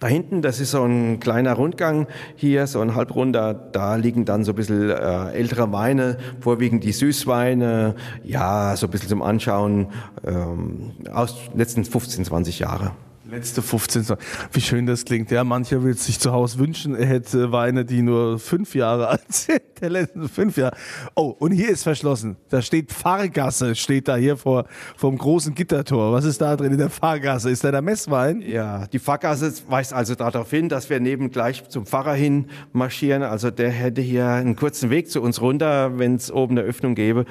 Da 0.00 0.06
hinten, 0.06 0.40
das 0.40 0.60
ist 0.60 0.70
so 0.70 0.82
ein 0.82 1.20
kleiner 1.20 1.52
Rundgang 1.52 2.06
hier, 2.34 2.66
so 2.66 2.80
ein 2.80 2.94
halbrunder, 2.94 3.52
da 3.52 3.96
liegen 3.96 4.24
dann 4.24 4.44
so 4.44 4.52
ein 4.52 4.54
bisschen 4.54 4.88
äh, 4.88 5.32
ältere 5.32 5.72
Weine, 5.72 6.16
vorwiegend 6.40 6.84
die 6.84 6.92
Süßweine, 6.92 7.94
ja, 8.24 8.74
so 8.76 8.86
ein 8.86 8.90
bisschen 8.90 9.10
zum 9.10 9.20
Anschauen, 9.20 9.88
ähm, 10.26 10.92
aus 11.12 11.36
letzten 11.54 11.84
15, 11.84 12.24
20 12.24 12.60
Jahre. 12.60 12.92
Letzte 13.30 13.62
15. 13.62 14.02
Jahre. 14.02 14.18
Wie 14.52 14.60
schön 14.60 14.86
das 14.86 15.04
klingt. 15.04 15.30
Ja, 15.30 15.44
mancher 15.44 15.84
will 15.84 15.94
sich 15.94 16.18
zu 16.18 16.32
Hause 16.32 16.58
wünschen, 16.58 16.96
er 16.96 17.06
hätte 17.06 17.52
Weine, 17.52 17.84
die 17.84 18.02
nur 18.02 18.40
fünf 18.40 18.74
Jahre 18.74 19.06
alt 19.06 19.22
sind. 19.32 19.62
Der 19.80 19.88
letzten 19.88 20.28
fünf 20.28 20.56
Jahre. 20.56 20.76
Oh, 21.14 21.36
und 21.38 21.52
hier 21.52 21.70
ist 21.70 21.84
verschlossen. 21.84 22.36
Da 22.48 22.60
steht 22.60 22.90
Pfarrgasse, 22.90 23.76
steht 23.76 24.08
da 24.08 24.16
hier 24.16 24.36
vor 24.36 24.64
vom 24.96 25.16
großen 25.16 25.54
Gittertor. 25.54 26.12
Was 26.12 26.24
ist 26.24 26.40
da 26.40 26.56
drin 26.56 26.72
in 26.72 26.78
der 26.78 26.90
Pfarrgasse? 26.90 27.50
Ist 27.50 27.62
da 27.62 27.70
der 27.70 27.82
Messwein? 27.82 28.42
Ja, 28.42 28.88
die 28.88 28.98
Pfarrgasse 28.98 29.52
weist 29.68 29.92
also 29.92 30.16
darauf 30.16 30.50
hin, 30.50 30.68
dass 30.68 30.90
wir 30.90 30.98
neben 30.98 31.30
gleich 31.30 31.68
zum 31.68 31.86
Pfarrer 31.86 32.14
hin 32.14 32.46
marschieren. 32.72 33.22
Also 33.22 33.52
der 33.52 33.70
hätte 33.70 34.00
hier 34.00 34.26
einen 34.26 34.56
kurzen 34.56 34.90
Weg 34.90 35.08
zu 35.08 35.22
uns 35.22 35.40
runter, 35.40 35.98
wenn 35.98 36.16
es 36.16 36.32
oben 36.32 36.58
eine 36.58 36.66
Öffnung 36.66 36.96
gäbe. 36.96 37.26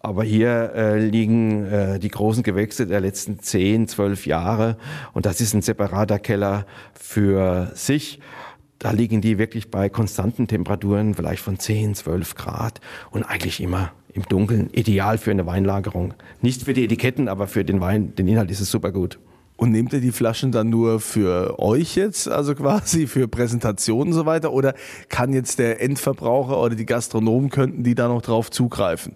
Aber 0.00 0.24
hier 0.24 0.72
äh, 0.74 0.98
liegen 0.98 1.66
äh, 1.66 1.98
die 1.98 2.08
großen 2.08 2.42
Gewächse 2.42 2.86
der 2.86 3.00
letzten 3.00 3.38
10, 3.38 3.86
12 3.86 4.26
Jahre. 4.26 4.78
Und 5.12 5.26
das 5.26 5.42
ist 5.42 5.52
ein 5.54 5.60
separater 5.60 6.18
Keller 6.18 6.64
für 6.94 7.70
sich. 7.74 8.18
Da 8.78 8.92
liegen 8.92 9.20
die 9.20 9.36
wirklich 9.36 9.70
bei 9.70 9.90
konstanten 9.90 10.48
Temperaturen, 10.48 11.14
vielleicht 11.14 11.42
von 11.42 11.58
10, 11.58 11.94
12 11.94 12.34
Grad 12.34 12.80
und 13.10 13.24
eigentlich 13.24 13.60
immer 13.60 13.92
im 14.14 14.22
Dunkeln. 14.22 14.70
Ideal 14.72 15.18
für 15.18 15.32
eine 15.32 15.44
Weinlagerung. 15.44 16.14
Nicht 16.40 16.62
für 16.62 16.72
die 16.72 16.84
Etiketten, 16.84 17.28
aber 17.28 17.46
für 17.46 17.62
den 17.62 17.82
Wein, 17.82 18.14
den 18.14 18.26
Inhalt 18.26 18.50
ist 18.50 18.60
es 18.60 18.70
super 18.70 18.92
gut. 18.92 19.18
Und 19.58 19.72
nehmt 19.72 19.92
ihr 19.92 20.00
die 20.00 20.12
Flaschen 20.12 20.50
dann 20.50 20.70
nur 20.70 21.00
für 21.00 21.58
euch 21.58 21.94
jetzt, 21.94 22.26
also 22.26 22.54
quasi 22.54 23.06
für 23.06 23.28
Präsentationen 23.28 24.14
und 24.14 24.18
so 24.18 24.24
weiter? 24.24 24.54
Oder 24.54 24.72
kann 25.10 25.34
jetzt 25.34 25.58
der 25.58 25.82
Endverbraucher 25.82 26.58
oder 26.58 26.74
die 26.74 26.86
Gastronomen, 26.86 27.50
könnten 27.50 27.82
die 27.82 27.94
da 27.94 28.08
noch 28.08 28.22
drauf 28.22 28.50
zugreifen? 28.50 29.14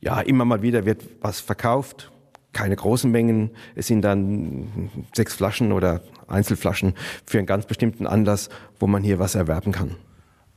Ja, 0.00 0.20
immer 0.20 0.44
mal 0.44 0.62
wieder 0.62 0.84
wird 0.84 1.02
was 1.20 1.40
verkauft. 1.40 2.12
Keine 2.52 2.76
großen 2.76 3.10
Mengen. 3.10 3.50
Es 3.74 3.86
sind 3.88 4.02
dann 4.02 4.90
sechs 5.14 5.34
Flaschen 5.34 5.72
oder 5.72 6.02
Einzelflaschen 6.28 6.94
für 7.24 7.38
einen 7.38 7.46
ganz 7.46 7.66
bestimmten 7.66 8.06
Anlass, 8.06 8.48
wo 8.78 8.86
man 8.86 9.02
hier 9.02 9.18
was 9.18 9.34
erwerben 9.34 9.72
kann. 9.72 9.96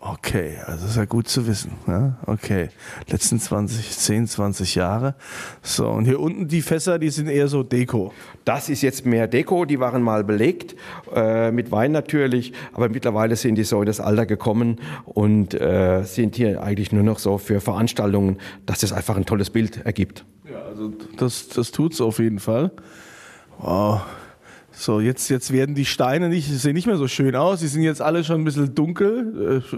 Okay, 0.04 0.58
also 0.66 0.88
ist 0.88 0.98
ja 0.98 1.06
gut 1.06 1.28
zu 1.28 1.46
wissen. 1.46 1.74
Ja? 1.86 2.18
Okay, 2.26 2.70
letzten 3.08 3.40
20, 3.40 3.88
10, 3.88 4.28
20 4.28 4.74
Jahre. 4.74 5.14
So, 5.62 5.88
und 5.90 6.06
hier 6.06 6.20
unten 6.20 6.48
die 6.48 6.64
Fässer, 6.64 6.98
die 6.98 7.12
sind 7.12 7.28
eher 7.28 7.48
so 7.48 7.62
Deko. 7.62 8.12
Das 8.44 8.68
ist 8.68 8.82
jetzt 8.82 9.06
mehr 9.06 9.28
Deko, 9.28 9.66
die 9.66 9.80
waren 9.80 10.02
mal 10.02 10.24
belegt, 10.24 10.76
äh, 11.14 11.52
mit 11.52 11.72
Wein 11.72 11.92
natürlich, 11.92 12.52
aber 12.74 12.90
mittlerweile 12.90 13.36
sind 13.36 13.56
die 13.56 13.64
so 13.64 13.80
in 13.80 13.86
das 13.86 14.00
Alter 14.00 14.26
gekommen 14.26 14.80
und 15.06 15.54
äh, 15.54 16.02
sind 16.02 16.36
hier 16.36 16.64
eigentlich 16.64 16.92
nur 16.92 17.04
noch 17.04 17.20
so 17.20 17.38
für 17.38 17.62
Veranstaltungen, 17.62 18.40
dass 18.66 18.80
das 18.80 18.94
einfach 18.94 19.18
ein 19.18 19.28
tolles 19.28 19.52
Bild 19.52 19.86
ergibt. 19.86 20.26
Ja, 20.52 20.64
also 20.64 20.92
das, 21.18 21.48
das 21.50 21.70
tut's 21.70 22.02
auf 22.02 22.18
jeden 22.18 22.40
Fall. 22.40 22.72
Wow. 23.60 24.02
So, 24.72 25.00
jetzt, 25.00 25.30
jetzt 25.30 25.52
werden 25.52 25.76
die 25.76 25.86
Steine 25.86 26.30
nicht, 26.30 26.50
sehen 26.50 26.74
nicht 26.74 26.88
mehr 26.88 26.98
so 26.98 27.08
schön 27.08 27.36
aus. 27.36 27.60
Die 27.60 27.68
sind 27.68 27.84
jetzt 27.84 28.02
alle 28.02 28.24
schon 28.24 28.42
ein 28.42 28.44
bisschen 28.44 28.74
dunkel. 28.74 29.62
Äh, 29.62 29.78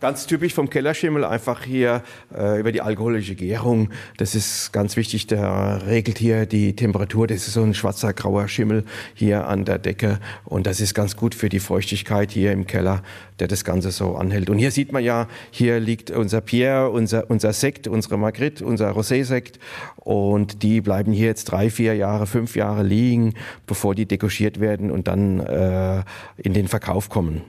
Ganz 0.00 0.28
typisch 0.28 0.54
vom 0.54 0.70
Kellerschimmel, 0.70 1.24
einfach 1.24 1.64
hier 1.64 2.04
äh, 2.32 2.60
über 2.60 2.70
die 2.70 2.80
alkoholische 2.80 3.34
Gärung. 3.34 3.90
Das 4.16 4.36
ist 4.36 4.72
ganz 4.72 4.96
wichtig, 4.96 5.26
der 5.26 5.82
regelt 5.88 6.18
hier 6.18 6.46
die 6.46 6.76
Temperatur. 6.76 7.26
Das 7.26 7.48
ist 7.48 7.54
so 7.54 7.64
ein 7.64 7.74
schwarzer, 7.74 8.12
grauer 8.12 8.46
Schimmel 8.46 8.84
hier 9.14 9.48
an 9.48 9.64
der 9.64 9.78
Decke. 9.78 10.20
Und 10.44 10.68
das 10.68 10.80
ist 10.80 10.94
ganz 10.94 11.16
gut 11.16 11.34
für 11.34 11.48
die 11.48 11.58
Feuchtigkeit 11.58 12.30
hier 12.30 12.52
im 12.52 12.68
Keller, 12.68 13.02
der 13.40 13.48
das 13.48 13.64
Ganze 13.64 13.90
so 13.90 14.14
anhält. 14.14 14.50
Und 14.50 14.58
hier 14.58 14.70
sieht 14.70 14.92
man 14.92 15.02
ja, 15.02 15.26
hier 15.50 15.80
liegt 15.80 16.12
unser 16.12 16.42
Pierre, 16.42 16.90
unser, 16.90 17.28
unser 17.28 17.52
Sekt, 17.52 17.88
unsere 17.88 18.18
Magritte, 18.18 18.64
unser 18.64 18.92
Rosé-Sekt. 18.92 19.58
Und 19.96 20.62
die 20.62 20.80
bleiben 20.80 21.12
hier 21.12 21.26
jetzt 21.26 21.46
drei, 21.46 21.70
vier 21.70 21.96
Jahre, 21.96 22.28
fünf 22.28 22.54
Jahre 22.54 22.84
liegen, 22.84 23.34
bevor 23.66 23.96
die 23.96 24.06
dekoschiert 24.06 24.60
werden 24.60 24.92
und 24.92 25.08
dann 25.08 25.40
äh, 25.40 26.04
in 26.36 26.54
den 26.54 26.68
Verkauf 26.68 27.08
kommen. 27.08 27.42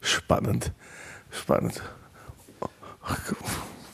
Spannend. 0.00 0.72
Spannend. 1.32 1.82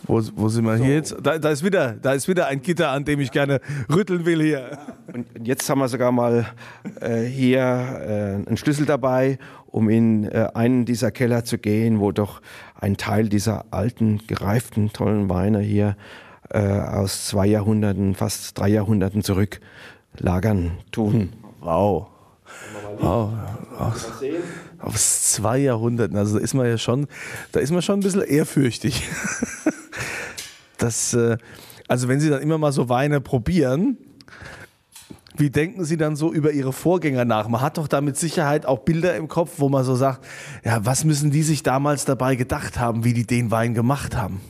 Wo, 0.08 0.22
wo 0.36 0.48
sind 0.48 0.64
wir 0.64 0.76
hier 0.76 0.94
jetzt? 0.94 1.16
Da, 1.22 1.38
da, 1.38 1.50
ist 1.50 1.62
wieder, 1.62 1.92
da 1.92 2.14
ist 2.14 2.28
wieder 2.28 2.46
ein 2.46 2.62
Gitter, 2.62 2.90
an 2.90 3.04
dem 3.04 3.20
ich 3.20 3.30
gerne 3.30 3.60
rütteln 3.94 4.24
will 4.24 4.42
hier. 4.42 4.78
Und 5.12 5.26
jetzt 5.46 5.68
haben 5.68 5.80
wir 5.80 5.88
sogar 5.88 6.12
mal 6.12 6.46
äh, 7.00 7.24
hier 7.24 7.60
äh, 7.60 8.48
einen 8.48 8.56
Schlüssel 8.56 8.86
dabei, 8.86 9.38
um 9.66 9.90
in 9.90 10.24
äh, 10.24 10.48
einen 10.54 10.86
dieser 10.86 11.10
Keller 11.10 11.44
zu 11.44 11.58
gehen, 11.58 12.00
wo 12.00 12.10
doch 12.10 12.40
ein 12.74 12.96
Teil 12.96 13.28
dieser 13.28 13.66
alten, 13.70 14.26
gereiften, 14.26 14.92
tollen 14.94 15.28
Weine 15.28 15.60
hier 15.60 15.94
äh, 16.48 16.58
aus 16.58 17.26
zwei 17.26 17.46
Jahrhunderten, 17.46 18.14
fast 18.14 18.58
drei 18.58 18.68
Jahrhunderten 18.68 19.22
zurück 19.22 19.60
lagern 20.16 20.72
tun. 20.90 21.34
Wow. 21.60 22.06
Wow. 22.98 23.32
Aus, 23.78 24.10
aus 24.78 25.32
zwei 25.32 25.58
Jahrhunderten. 25.58 26.16
Also 26.16 26.38
da 26.38 26.44
ist 26.44 26.54
man 26.54 26.66
ja 26.66 26.78
schon, 26.78 27.06
da 27.52 27.60
ist 27.60 27.70
man 27.70 27.82
schon 27.82 28.00
ein 28.00 28.02
bisschen 28.02 28.22
ehrfürchtig. 28.22 29.02
das, 30.78 31.14
äh, 31.14 31.36
also 31.88 32.08
wenn 32.08 32.20
Sie 32.20 32.30
dann 32.30 32.42
immer 32.42 32.58
mal 32.58 32.72
so 32.72 32.88
Weine 32.88 33.20
probieren, 33.20 33.98
wie 35.36 35.50
denken 35.50 35.84
Sie 35.84 35.96
dann 35.96 36.16
so 36.16 36.32
über 36.32 36.50
Ihre 36.50 36.72
Vorgänger 36.72 37.24
nach? 37.24 37.48
Man 37.48 37.60
hat 37.60 37.78
doch 37.78 37.86
da 37.86 38.00
mit 38.00 38.16
Sicherheit 38.16 38.66
auch 38.66 38.80
Bilder 38.80 39.16
im 39.16 39.28
Kopf, 39.28 39.54
wo 39.58 39.68
man 39.68 39.84
so 39.84 39.94
sagt, 39.94 40.26
ja, 40.64 40.84
was 40.84 41.04
müssen 41.04 41.30
die 41.30 41.42
sich 41.42 41.62
damals 41.62 42.04
dabei 42.04 42.34
gedacht 42.34 42.78
haben, 42.78 43.04
wie 43.04 43.12
die 43.12 43.26
den 43.26 43.50
Wein 43.50 43.74
gemacht 43.74 44.16
haben? 44.16 44.40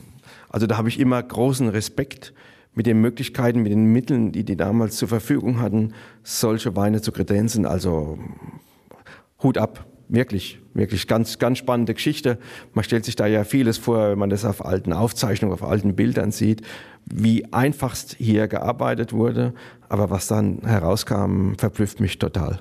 Also 0.49 0.65
da 0.65 0.77
habe 0.77 0.89
ich 0.89 0.99
immer 0.99 1.21
großen 1.21 1.69
Respekt 1.69 2.33
mit 2.73 2.85
den 2.85 3.01
Möglichkeiten, 3.01 3.61
mit 3.61 3.71
den 3.71 3.85
Mitteln, 3.85 4.31
die 4.31 4.43
die 4.43 4.55
damals 4.57 4.95
zur 4.95 5.07
Verfügung 5.07 5.59
hatten, 5.59 5.93
solche 6.23 6.75
Weine 6.75 7.01
zu 7.01 7.11
kredenzen. 7.11 7.65
Also 7.65 8.17
Hut 9.43 9.57
ab, 9.57 9.85
wirklich, 10.09 10.59
wirklich 10.73 11.07
ganz, 11.07 11.39
ganz 11.39 11.59
spannende 11.59 11.93
Geschichte. 11.93 12.37
Man 12.73 12.83
stellt 12.83 13.05
sich 13.05 13.15
da 13.15 13.27
ja 13.27 13.43
vieles 13.43 13.77
vor, 13.77 14.11
wenn 14.11 14.19
man 14.19 14.29
das 14.29 14.43
auf 14.43 14.65
alten 14.65 14.91
Aufzeichnungen, 14.91 15.53
auf 15.53 15.63
alten 15.63 15.95
Bildern 15.95 16.31
sieht, 16.31 16.63
wie 17.05 17.53
einfachst 17.53 18.15
hier 18.17 18.47
gearbeitet 18.47 19.13
wurde. 19.13 19.53
Aber 19.87 20.09
was 20.09 20.27
dann 20.27 20.59
herauskam, 20.65 21.53
verblüfft 21.57 21.99
mich 21.99 22.19
total. 22.19 22.59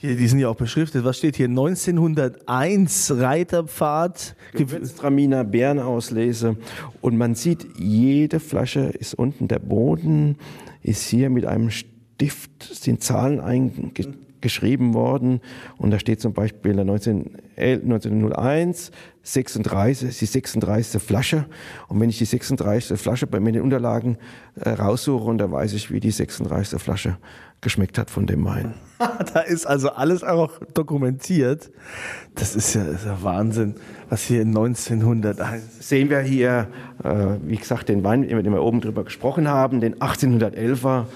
Hier, 0.00 0.16
die 0.16 0.28
sind 0.28 0.38
ja 0.38 0.48
auch 0.48 0.56
beschriftet. 0.56 1.04
Was 1.04 1.18
steht 1.18 1.36
hier? 1.36 1.48
1901 1.48 3.14
Reiterpfad. 3.16 4.36
Gewürztraminer 4.52 5.42
Bärenauslese. 5.42 6.56
Und 7.00 7.18
man 7.18 7.34
sieht, 7.34 7.66
jede 7.78 8.38
Flasche 8.38 8.80
ist 8.80 9.14
unten. 9.14 9.48
Der 9.48 9.58
Boden 9.58 10.36
ist 10.82 11.02
hier 11.08 11.30
mit 11.30 11.46
einem 11.46 11.70
Stift, 11.70 12.62
sind 12.62 13.02
Zahlen 13.02 13.40
eingeschrieben 14.38 14.94
worden. 14.94 15.40
Und 15.76 15.90
da 15.90 15.98
steht 15.98 16.20
zum 16.20 16.32
Beispiel 16.32 16.74
19, 16.74 17.30
1901, 17.56 18.90
36, 19.22 20.18
die 20.18 20.26
36. 20.26 21.02
Flasche. 21.02 21.46
Und 21.88 22.00
wenn 22.00 22.08
ich 22.08 22.18
die 22.18 22.24
36. 22.24 22.98
Flasche 22.98 23.26
bei 23.26 23.40
mir 23.40 23.48
in 23.48 23.54
den 23.54 23.62
Unterlagen 23.62 24.16
äh, 24.56 24.70
raussuche, 24.70 25.24
und 25.24 25.38
da 25.38 25.50
weiß 25.50 25.74
ich, 25.74 25.90
wie 25.90 26.00
die 26.00 26.10
36. 26.10 26.80
Flasche 26.80 27.18
geschmeckt 27.60 27.98
hat 27.98 28.08
von 28.08 28.26
dem 28.26 28.44
Wein. 28.44 28.74
da 29.34 29.40
ist 29.40 29.66
also 29.66 29.90
alles 29.90 30.22
auch 30.22 30.52
dokumentiert. 30.74 31.70
Das 32.36 32.54
ist 32.54 32.74
ja, 32.74 32.84
ist 32.84 33.04
ja 33.04 33.18
Wahnsinn, 33.22 33.74
was 34.08 34.22
hier 34.22 34.42
in 34.42 34.48
1901. 34.48 35.88
Sehen 35.88 36.08
wir 36.08 36.20
hier, 36.20 36.68
äh, 37.02 37.36
wie 37.42 37.56
gesagt, 37.56 37.88
den 37.88 38.04
Wein, 38.04 38.20
mit 38.20 38.46
dem 38.46 38.52
wir 38.52 38.62
oben 38.62 38.80
drüber 38.80 39.04
gesprochen 39.04 39.48
haben, 39.48 39.80
den 39.80 39.96
1811er. 39.96 41.06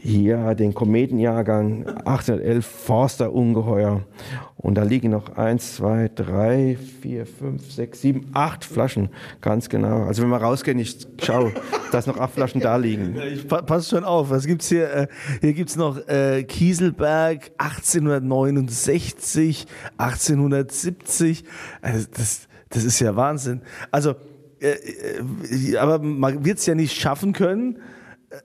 Hier 0.00 0.54
den 0.54 0.74
Kometenjahrgang 0.74 1.84
1811 1.84 2.64
Forster 2.64 3.32
Ungeheuer. 3.32 4.02
Und 4.56 4.76
da 4.76 4.84
liegen 4.84 5.10
noch 5.10 5.36
eins, 5.36 5.74
zwei, 5.74 6.08
drei, 6.14 6.78
vier, 7.02 7.26
fünf, 7.26 7.68
sechs, 7.68 8.02
sieben, 8.02 8.30
acht 8.32 8.64
Flaschen. 8.64 9.08
Ganz 9.40 9.68
genau. 9.68 10.04
Also 10.04 10.22
wenn 10.22 10.30
wir 10.30 10.36
rausgehen, 10.36 10.78
ich 10.78 11.04
schau, 11.20 11.50
dass 11.92 12.06
noch 12.06 12.16
acht 12.16 12.32
Flaschen 12.32 12.60
da 12.60 12.76
liegen. 12.76 13.20
Ich 13.32 13.48
pa 13.48 13.62
pass 13.62 13.88
schon 13.88 14.04
auf. 14.04 14.30
Was 14.30 14.46
gibt's 14.46 14.68
hier? 14.68 14.88
Äh, 14.88 15.08
hier 15.40 15.52
gibt's 15.52 15.74
noch 15.74 15.98
äh, 16.06 16.44
Kieselberg 16.44 17.50
1869, 17.58 19.66
1870. 19.96 21.42
Also 21.82 22.06
das, 22.16 22.46
das 22.68 22.84
ist 22.84 23.00
ja 23.00 23.16
Wahnsinn. 23.16 23.62
Also, 23.90 24.14
äh, 24.60 25.76
aber 25.76 25.98
man 25.98 26.44
wird's 26.44 26.66
ja 26.66 26.76
nicht 26.76 26.96
schaffen 26.96 27.32
können, 27.32 27.80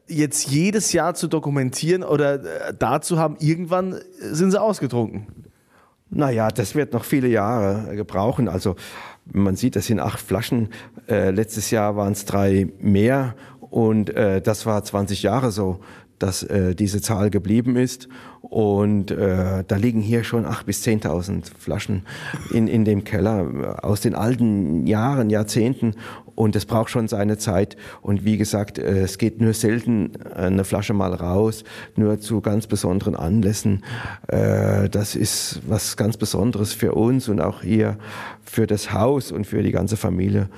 jetzt 0.08 0.48
jedes 0.48 0.93
Jahr 0.93 1.13
zu 1.13 1.28
dokumentieren 1.28 2.04
oder 2.04 2.36
äh, 2.36 2.74
dazu 2.78 3.19
haben, 3.19 3.38
irgendwann 3.39 4.00
sind 4.19 4.52
sie 4.52 4.62
ausgetrunken. 4.62 5.28
Naja, 6.10 6.50
das 6.50 6.76
wird 6.76 6.93
noch 6.93 7.04
viele 7.04 7.28
Jahre 7.28 7.96
gebrauchen. 7.96 8.48
Also 8.48 8.76
man 9.32 9.56
sieht, 9.56 9.76
das 9.76 9.88
sind 9.88 10.00
acht 10.00 10.19
Flaschen. 10.19 10.69
Äh, 11.08 11.32
letztes 11.32 11.72
Jahr 11.72 11.96
waren 11.96 12.13
es 12.13 12.26
drei 12.26 12.67
mehr 12.80 13.36
und 13.60 14.12
äh, 14.12 14.41
das 14.41 14.65
war 14.65 14.84
20 14.84 15.24
Jahre 15.24 15.52
so, 15.52 15.80
dass 16.19 16.43
äh, 16.43 16.76
diese 16.76 17.02
Zahl 17.02 17.30
geblieben 17.30 17.76
ist. 17.76 18.08
Und 18.41 19.10
äh, 19.10 19.63
da 19.67 19.76
liegen 19.76 20.00
hier 20.00 20.24
schon 20.24 20.46
acht 20.46 20.65
bis 20.65 20.86
10.000 20.86 21.52
Flaschen 21.58 22.06
in, 22.52 22.67
in 22.67 22.86
dem 22.86 23.04
Keller 23.04 23.80
aus 23.84 24.02
den 24.02 24.13
alten 24.13 24.86
Jahren, 24.86 25.30
Jahrzehnten. 25.30 25.96
Und 26.36 26.56
es 26.56 26.65
braucht 26.65 26.89
schon 26.89 27.08
seine 27.08 27.38
Zeit. 27.38 27.78
Und 28.02 28.26
wie 28.26 28.38
gesagt, 28.38 28.80
äh, 28.80 29.02
es 29.02 29.17
geht 29.17 29.41
nur 29.41 29.54
selten 29.54 30.12
eine 30.34 30.63
Flasche 30.63 30.93
mal 30.93 31.13
raus, 31.13 31.63
nur 31.96 32.19
zu 32.19 32.41
ganz 32.41 32.67
besonderen 32.67 33.15
Anlässen. 33.15 33.84
Äh, 34.28 34.89
das 34.89 35.15
ist 35.15 35.62
was 35.67 35.98
ganz 35.98 36.17
Besonderes 36.17 36.74
für 36.74 36.93
uns 36.93 37.30
und 37.30 37.39
auch 37.39 37.62
hier 37.62 37.98
für 38.43 38.67
das 38.67 38.93
Haus 38.93 39.32
und 39.32 39.46
für 39.46 39.63
die 39.63 39.72
ganze 39.72 39.98
Familie, 39.98 40.50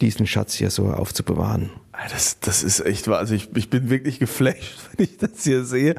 diesen 0.00 0.26
Schatz 0.26 0.54
hier 0.54 0.70
so 0.70 0.86
aufzubewahren. 0.86 1.70
Das, 2.10 2.38
das 2.40 2.62
ist 2.62 2.80
echt 2.80 3.08
wahr. 3.08 3.18
Also 3.18 3.34
ich, 3.34 3.48
ich 3.56 3.70
bin 3.70 3.88
wirklich 3.90 4.18
geflasht, 4.18 4.78
wenn 4.96 5.04
ich 5.04 5.16
das 5.16 5.44
hier 5.44 5.64
sehe. 5.64 5.94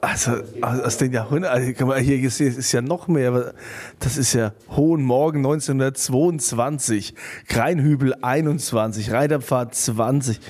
Also 0.00 0.32
aus 0.60 0.98
den 0.98 1.12
Jahrhunderten, 1.12 1.90
also 1.90 2.00
hier 2.00 2.22
ist 2.22 2.72
ja 2.72 2.82
noch 2.82 3.08
mehr. 3.08 3.54
Das 4.00 4.16
ist 4.16 4.34
ja 4.34 4.52
Hohen 4.70 5.02
Morgen 5.02 5.38
1922, 5.38 7.14
Kreinhübel 7.48 8.14
21, 8.20 9.12
Reiterpfad 9.12 9.74
20, 9.74 10.40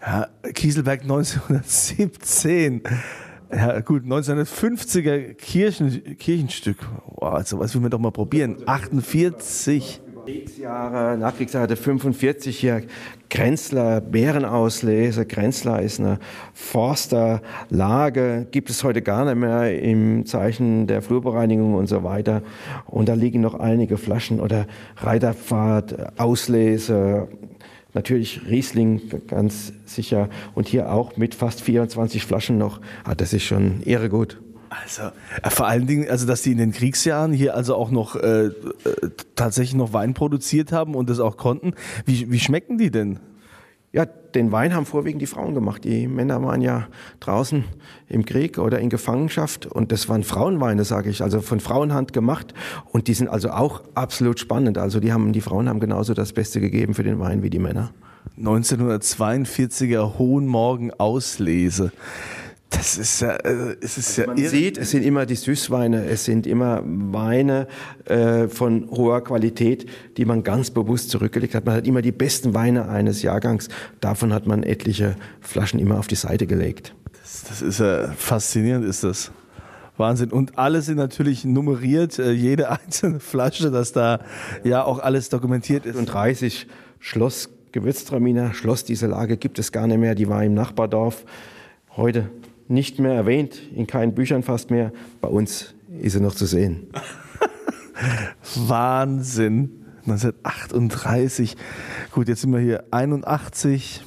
ja, 0.00 0.28
Kieselberg 0.54 1.02
1917. 1.02 2.82
Ja, 3.52 3.80
gut, 3.80 4.04
1950er 4.04 5.34
Kirchen, 5.34 6.16
Kirchenstück. 6.16 6.78
Wow, 7.06 7.34
also 7.34 7.58
was 7.58 7.74
will 7.74 7.80
man 7.80 7.90
doch 7.90 7.98
mal 7.98 8.10
probieren? 8.10 8.56
48. 8.66 10.00
Kriegsjahre, 10.26 11.16
Nachkriegsjahre 11.16 11.76
45 11.76 12.58
hier 12.58 12.82
Grenzler 13.30 14.00
Bärenauslese. 14.00 15.24
Grenzler 15.24 15.80
ist 15.82 16.00
eine 16.00 16.18
Forsterlage, 16.52 18.48
gibt 18.50 18.68
es 18.68 18.82
heute 18.82 19.02
gar 19.02 19.24
nicht 19.24 19.36
mehr 19.36 19.80
im 19.80 20.26
Zeichen 20.26 20.88
der 20.88 21.00
Flurbereinigung 21.00 21.74
und 21.74 21.86
so 21.86 22.02
weiter. 22.02 22.42
Und 22.86 23.08
da 23.08 23.14
liegen 23.14 23.40
noch 23.40 23.54
einige 23.54 23.98
Flaschen 23.98 24.40
oder 24.40 24.66
Reiterpfad, 24.96 26.18
Auslese, 26.18 27.28
natürlich 27.94 28.40
Riesling 28.48 29.02
ganz 29.28 29.72
sicher 29.84 30.28
und 30.56 30.66
hier 30.66 30.92
auch 30.92 31.16
mit 31.16 31.36
fast 31.36 31.60
24 31.60 32.24
Flaschen 32.24 32.58
noch. 32.58 32.80
Ah, 33.04 33.14
das 33.14 33.32
ist 33.32 33.44
schon 33.44 33.80
irre 33.84 34.08
gut. 34.08 34.40
Also 34.82 35.10
äh, 35.42 35.50
vor 35.50 35.66
allen 35.66 35.86
Dingen, 35.86 36.08
also 36.08 36.26
dass 36.26 36.42
die 36.42 36.52
in 36.52 36.58
den 36.58 36.72
Kriegsjahren 36.72 37.32
hier 37.32 37.54
also 37.54 37.74
auch 37.74 37.90
noch 37.90 38.16
äh, 38.16 38.46
äh, 38.46 38.52
tatsächlich 39.34 39.74
noch 39.74 39.92
Wein 39.92 40.14
produziert 40.14 40.72
haben 40.72 40.94
und 40.94 41.10
das 41.10 41.20
auch 41.20 41.36
konnten. 41.36 41.74
Wie, 42.04 42.30
wie 42.30 42.40
schmecken 42.40 42.78
die 42.78 42.90
denn? 42.90 43.18
Ja, 43.92 44.04
den 44.04 44.52
Wein 44.52 44.74
haben 44.74 44.84
vorwiegend 44.84 45.22
die 45.22 45.26
Frauen 45.26 45.54
gemacht. 45.54 45.84
Die 45.84 46.06
Männer 46.06 46.42
waren 46.42 46.60
ja 46.60 46.88
draußen 47.20 47.64
im 48.08 48.26
Krieg 48.26 48.58
oder 48.58 48.78
in 48.78 48.90
Gefangenschaft 48.90 49.64
und 49.64 49.90
das 49.90 50.08
waren 50.08 50.22
Frauenweine, 50.22 50.84
sage 50.84 51.08
ich, 51.08 51.22
also 51.22 51.40
von 51.40 51.60
Frauenhand 51.60 52.12
gemacht 52.12 52.52
und 52.92 53.08
die 53.08 53.14
sind 53.14 53.28
also 53.28 53.50
auch 53.50 53.82
absolut 53.94 54.38
spannend. 54.38 54.76
Also 54.76 55.00
die 55.00 55.12
haben 55.12 55.32
die 55.32 55.40
Frauen 55.40 55.68
haben 55.68 55.80
genauso 55.80 56.12
das 56.12 56.34
Beste 56.34 56.60
gegeben 56.60 56.92
für 56.92 57.04
den 57.04 57.18
Wein 57.18 57.42
wie 57.42 57.48
die 57.48 57.58
Männer. 57.58 57.92
1942er 58.38 60.18
Hohen 60.18 60.46
Morgen 60.46 60.92
Auslese 60.92 61.92
Das 62.76 62.98
ist 62.98 63.20
ja, 63.20 63.36
äh, 63.36 63.76
es 63.80 63.96
ist 63.96 64.16
ja 64.18 64.26
Man 64.26 64.36
sieht, 64.36 64.76
es 64.76 64.90
sind 64.90 65.02
immer 65.02 65.24
die 65.24 65.34
Süßweine, 65.34 66.04
es 66.04 66.26
sind 66.26 66.46
immer 66.46 66.82
Weine 66.84 67.68
äh, 68.04 68.48
von 68.48 68.90
hoher 68.90 69.24
Qualität, 69.24 69.86
die 70.18 70.26
man 70.26 70.42
ganz 70.42 70.70
bewusst 70.70 71.10
zurückgelegt 71.10 71.54
hat. 71.54 71.64
Man 71.64 71.74
hat 71.74 71.86
immer 71.86 72.02
die 72.02 72.12
besten 72.12 72.52
Weine 72.54 72.88
eines 72.88 73.22
Jahrgangs. 73.22 73.68
Davon 74.00 74.32
hat 74.32 74.46
man 74.46 74.62
etliche 74.62 75.16
Flaschen 75.40 75.80
immer 75.80 75.98
auf 75.98 76.06
die 76.06 76.16
Seite 76.16 76.46
gelegt. 76.46 76.94
Das, 77.22 77.44
das 77.48 77.62
ist 77.62 77.80
ja 77.80 78.08
faszinierend, 78.16 78.84
ist 78.84 79.04
das. 79.04 79.30
Wahnsinn. 79.96 80.30
Und 80.30 80.58
alle 80.58 80.82
sind 80.82 80.98
natürlich 80.98 81.46
nummeriert, 81.46 82.18
äh, 82.18 82.32
jede 82.32 82.70
einzelne 82.84 83.20
Flasche, 83.20 83.70
dass 83.70 83.92
da 83.92 84.20
ja 84.64 84.84
auch 84.84 84.98
alles 84.98 85.30
dokumentiert 85.30 85.86
ist. 85.86 85.96
Und 85.96 86.06
30 86.06 86.66
Schloss 86.98 87.48
Gewürztraminer, 87.72 88.54
Schloss 88.54 88.84
diese 88.84 89.06
Lage 89.06 89.36
gibt 89.36 89.58
es 89.58 89.72
gar 89.72 89.86
nicht 89.86 89.98
mehr. 89.98 90.14
Die 90.14 90.28
war 90.28 90.44
im 90.44 90.54
Nachbardorf. 90.54 91.24
Heute 91.96 92.30
nicht 92.68 92.98
mehr 92.98 93.12
erwähnt, 93.12 93.60
in 93.74 93.86
keinen 93.86 94.14
Büchern 94.14 94.42
fast 94.42 94.70
mehr. 94.70 94.92
Bei 95.20 95.28
uns 95.28 95.74
ist 96.00 96.12
sie 96.12 96.20
noch 96.20 96.34
zu 96.34 96.46
sehen. 96.46 96.88
Wahnsinn. 98.54 99.84
1938. 100.06 101.56
Gut, 102.12 102.28
jetzt 102.28 102.42
sind 102.42 102.52
wir 102.52 102.60
hier 102.60 102.84
81, 102.92 104.04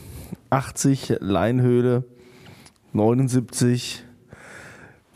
80 0.49 1.17
Leinhöhle, 1.19 2.05
79. 2.93 4.05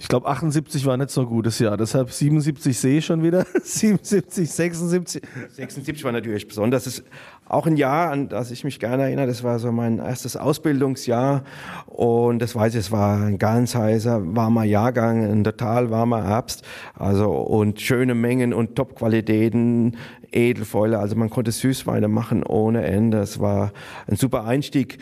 Ich 0.04 0.10
glaube, 0.10 0.28
78 0.28 0.86
war 0.86 0.98
nicht 0.98 1.12
so 1.12 1.22
ein 1.22 1.28
gutes 1.28 1.60
Jahr. 1.60 1.78
Deshalb 1.78 2.12
77 2.12 2.78
sehe 2.78 2.98
ich 2.98 3.06
schon 3.06 3.24
wieder. 3.24 3.46
77, 3.63 4.52
76. 4.52 5.24
76 5.52 6.04
war 6.04 6.12
natürlich 6.12 6.46
besonders. 6.46 6.84
Das 6.84 7.00
ist 7.00 7.06
auch 7.46 7.68
ein 7.68 7.78
Jahr, 7.78 8.12
an 8.12 8.28
das 8.28 8.52
ich 8.52 8.66
mich 8.66 8.82
gerne 8.82 9.04
erinnere. 9.04 9.28
Das 9.28 9.46
war 9.46 9.60
so 9.60 9.72
mein 9.72 10.00
erstes 10.00 10.36
Ausbildungsjahr. 10.36 11.46
Und 11.88 12.39
das 12.39 12.54
weiß 12.54 12.74
ich, 12.74 12.82
es 12.82 12.92
war 12.92 13.22
ein 13.22 13.38
ganz 13.38 13.76
heißer, 13.76 14.36
warmer 14.36 14.66
Jahrgang, 14.66 15.24
ein 15.24 15.46
total 15.46 15.89
warmer 15.89 16.26
Herbst. 16.26 16.66
Also, 16.96 17.32
und 17.32 17.80
schöne 17.80 18.13
Mengen 18.13 18.54
und 18.54 18.76
Top-Qualitäten, 18.76 19.96
Edelfäule. 20.34 21.00
Also 21.00 21.16
man 21.16 21.30
konnte 21.30 21.54
Süßweine 21.54 22.10
machen 22.10 22.44
ohne 22.44 22.84
Ende. 22.84 23.20
Es 23.20 23.39
war 23.39 23.72
ein 24.08 24.18
super 24.18 24.44
Einstieg 24.44 24.98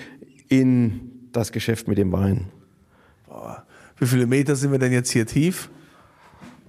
in 0.47 1.25
das 1.31 1.51
Geschäft 1.51 1.87
mit 1.87 1.97
dem 1.97 2.11
Wein. 2.11 2.51
Boah. 3.27 3.65
Wie 4.01 4.07
viele 4.07 4.25
Meter 4.25 4.55
sind 4.55 4.71
wir 4.71 4.79
denn 4.79 4.93
jetzt 4.93 5.11
hier 5.11 5.27
tief? 5.27 5.69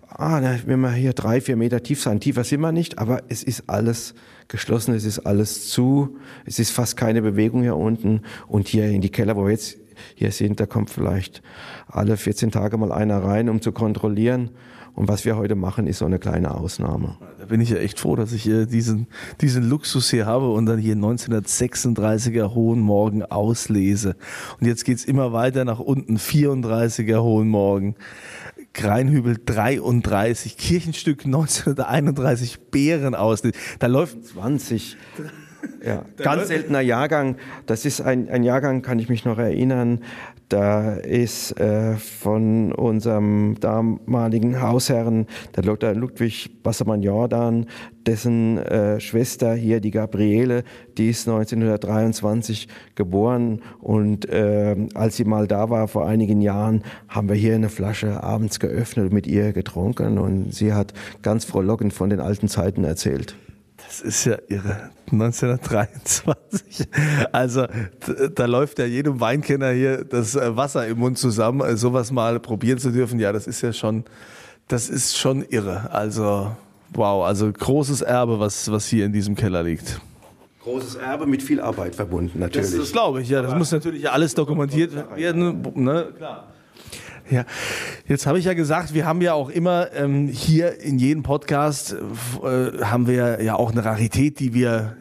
Ah, 0.07 0.39
na, 0.43 0.59
wenn 0.67 0.81
wir 0.81 0.93
hier 0.93 1.15
drei, 1.15 1.41
vier 1.41 1.57
Meter 1.57 1.83
tief 1.83 2.03
sein, 2.03 2.21
tiefer 2.21 2.45
sind 2.45 2.61
wir 2.61 2.73
nicht, 2.73 2.99
aber 2.99 3.23
es 3.29 3.43
ist 3.43 3.71
alles 3.71 4.15
geschlossen, 4.49 4.95
es 4.95 5.07
ist 5.07 5.21
alles 5.21 5.71
zu, 5.71 6.19
es 6.45 6.59
ist 6.59 6.73
fast 6.73 6.99
keine 6.99 7.23
Bewegung 7.23 7.63
hier 7.63 7.79
unten 7.79 8.21
und 8.49 8.69
hier 8.69 8.85
in 8.85 9.01
die 9.01 9.09
Keller, 9.09 9.35
wo 9.35 9.47
wir 9.47 9.53
jetzt 9.53 9.79
hier 10.15 10.31
sind, 10.31 10.61
da 10.61 10.67
kommt 10.67 10.91
vielleicht 10.91 11.43
alle 11.87 12.19
14 12.19 12.51
Tage 12.51 12.77
mal 12.77 12.93
einer 12.93 13.25
rein, 13.25 13.49
um 13.49 13.63
zu 13.63 13.73
kontrollieren. 13.73 14.51
Und 14.95 15.09
was 15.09 15.25
wir 15.25 15.37
heute 15.37 15.55
machen, 15.55 15.87
ist 15.87 15.99
so 15.99 16.05
eine 16.05 16.19
kleine 16.19 16.55
Ausnahme. 16.55 17.17
Da 17.39 17.47
bin 17.47 17.61
ich 17.61 17.71
ja 17.71 17.79
echt 17.79 17.99
froh, 17.99 18.15
dass 18.15 18.33
ich 18.33 18.43
diesen, 18.43 19.07
diesen 19.41 19.69
Luxus 19.69 20.11
hier 20.11 20.27
habe 20.27 20.51
und 20.51 20.67
dann 20.67 20.79
hier 20.79 20.97
1936er 20.97 22.55
Hohen 22.55 22.81
Morgen 22.81 23.25
auslese. 23.25 24.17
Und 24.61 24.67
jetzt 24.67 24.85
geht's 24.85 25.05
immer 25.05 25.33
weiter 25.33 25.65
nach 25.65 25.81
unten, 25.81 26.19
34er 26.19 27.23
Hohen 27.23 27.49
Morgen. 27.49 27.97
Greinhübel 28.75 29.37
33, 29.45 30.57
Kirchenstück 30.57 31.25
1931, 31.25 32.61
Bären 32.71 33.15
aus. 33.15 33.43
Da 33.79 33.87
läuft 33.87 34.25
20. 34.25 34.97
Ja, 35.85 36.05
ganz 36.17 36.49
seltener 36.49 36.81
Jahrgang. 36.81 37.37
Das 37.67 37.85
ist 37.85 38.01
ein, 38.01 38.29
ein 38.29 38.43
Jahrgang, 38.43 38.83
kann 38.83 38.99
ich 38.99 39.09
mich 39.09 39.25
noch 39.25 39.39
erinnern. 39.39 40.01
Da 40.53 40.97
ist 40.97 41.59
äh, 41.59 41.97
von 41.97 42.73
unserem 42.73 43.57
damaligen 43.59 44.61
Hausherrn, 44.61 45.27
der 45.57 45.63
Dr. 45.63 45.95
Ludwig 45.95 46.63
Bassermann-Jordan, 46.63 47.65
dessen 48.05 48.59
äh, 48.59 49.01
Schwester 49.01 49.55
hier, 49.55 49.81
die 49.81 49.93
Gabriele, 49.93 50.65
die 50.99 51.09
ist 51.09 51.27
1923 51.27 52.69
geboren 52.95 53.63
und 53.81 54.29
äh, 54.29 54.77
als 54.93 55.17
sie 55.17 55.25
mal 55.25 55.47
da 55.47 55.71
war 55.71 55.89
vor 55.89 56.07
einigen 56.07 56.43
Jahren, 56.43 56.83
haben 57.09 57.31
wir 57.31 57.37
hier 57.37 57.55
eine 57.55 57.71
Flasche 57.71 58.23
abends 58.23 58.61
geöffnet 58.61 59.07
und 59.07 59.15
mit 59.15 59.27
ihr 59.27 59.55
getrunken 59.55 60.19
und 60.19 60.53
sie 60.53 60.75
hat 60.75 60.93
ganz 61.23 61.47
frohlockend 61.47 61.95
von 61.95 62.11
den 62.11 62.21
alten 62.21 62.49
Zeiten 62.49 62.85
erzählt. 62.85 63.37
Das 63.93 64.01
ist 64.01 64.25
ja 64.25 64.39
irre. 64.49 64.89
1923. 65.11 66.89
Also 67.31 67.67
da 68.35 68.47
läuft 68.47 68.79
ja 68.79 68.87
jedem 68.87 69.21
Weinkenner 69.21 69.71
hier 69.73 70.03
das 70.03 70.35
äh, 70.35 70.57
Wasser 70.57 70.87
im 70.87 70.99
Mund 70.99 71.19
zusammen, 71.19 71.61
äh, 71.61 71.77
sowas 71.77 72.11
mal 72.11 72.41
probieren 72.41 72.79
zu 72.79 72.91
dürfen. 72.91 73.21
Ja, 73.21 73.33
das 73.33 73.47
ist 73.47 73.61
ja 73.61 73.75
schon, 73.75 74.05
das 74.67 74.89
ist 74.89 75.19
schon 75.19 75.43
irre. 75.43 75.91
Also 75.93 76.57
wow, 76.95 77.27
also 77.27 77.53
großes 77.53 78.01
Erbe, 78.01 78.41
was, 78.41 78.73
was 78.73 78.87
hier 78.87 79.05
in 79.05 79.13
diesem 79.13 79.35
Keller 79.35 79.63
liegt. 79.63 80.01
Großes 80.63 80.95
Erbe 80.95 81.27
mit 81.27 81.43
viel 81.43 81.61
Arbeit 81.61 81.95
verbunden, 81.95 82.39
natürlich. 82.39 82.71
Das, 82.71 82.79
das 82.79 82.93
glaube 82.93 83.21
ich, 83.21 83.29
ja. 83.29 83.43
Das 83.43 83.55
muss 83.55 83.73
natürlich 83.73 84.09
alles 84.09 84.35
dokumentiert 84.35 84.95
werden. 85.15 85.61
Ne? 85.75 86.15
Klar. 86.17 86.47
Ja, 87.31 87.45
jetzt 88.07 88.27
habe 88.27 88.39
ich 88.39 88.45
ja 88.45 88.53
gesagt, 88.55 88.95
wir 88.95 89.07
haben 89.07 89.23
ja 89.23 89.35
auch 89.35 89.49
immer 89.49 89.93
ähm, 89.95 90.29
hier 90.29 90.81
in 90.81 90.99
jedem 90.99 91.23
Podcast 91.23 91.97
äh, 92.43 92.83
haben 92.83 93.07
wir 93.07 93.41
ja 93.43 93.55
auch 93.55 93.71
eine 93.71 93.85
Rarität, 93.85 94.41
die 94.41 94.55
wir 94.55 94.97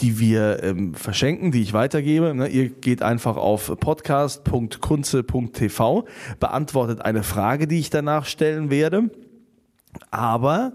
die 0.00 0.20
wir 0.20 0.62
ähm, 0.62 0.94
verschenken, 0.94 1.50
die 1.50 1.62
ich 1.62 1.72
weitergebe. 1.72 2.32
Ne? 2.34 2.46
Ihr 2.48 2.68
geht 2.68 3.02
einfach 3.02 3.36
auf 3.36 3.74
podcast.kunze.tv, 3.80 6.04
beantwortet 6.38 7.04
eine 7.04 7.24
Frage, 7.24 7.66
die 7.66 7.80
ich 7.80 7.90
danach 7.90 8.24
stellen 8.26 8.70
werde. 8.70 9.10
Aber 10.10 10.72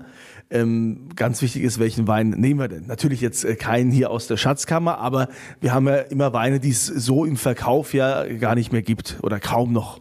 ähm, 0.49 1.09
ganz 1.15 1.41
wichtig 1.41 1.63
ist, 1.63 1.79
welchen 1.79 2.05
Wein 2.07 2.31
nehmen 2.31 2.59
wir 2.59 2.67
denn? 2.67 2.85
Natürlich 2.85 3.21
jetzt 3.21 3.45
äh, 3.45 3.55
keinen 3.55 3.91
hier 3.91 4.11
aus 4.11 4.27
der 4.27 4.35
Schatzkammer, 4.37 4.99
aber 4.99 5.29
wir 5.61 5.73
haben 5.73 5.87
ja 5.87 5.95
immer 5.95 6.33
Weine, 6.33 6.59
die 6.59 6.69
es 6.69 6.85
so 6.85 7.25
im 7.25 7.37
Verkauf 7.37 7.93
ja 7.93 8.25
gar 8.35 8.53
nicht 8.55 8.71
mehr 8.71 8.83
gibt 8.83 9.17
oder 9.23 9.39
kaum 9.39 9.73
noch. 9.73 9.99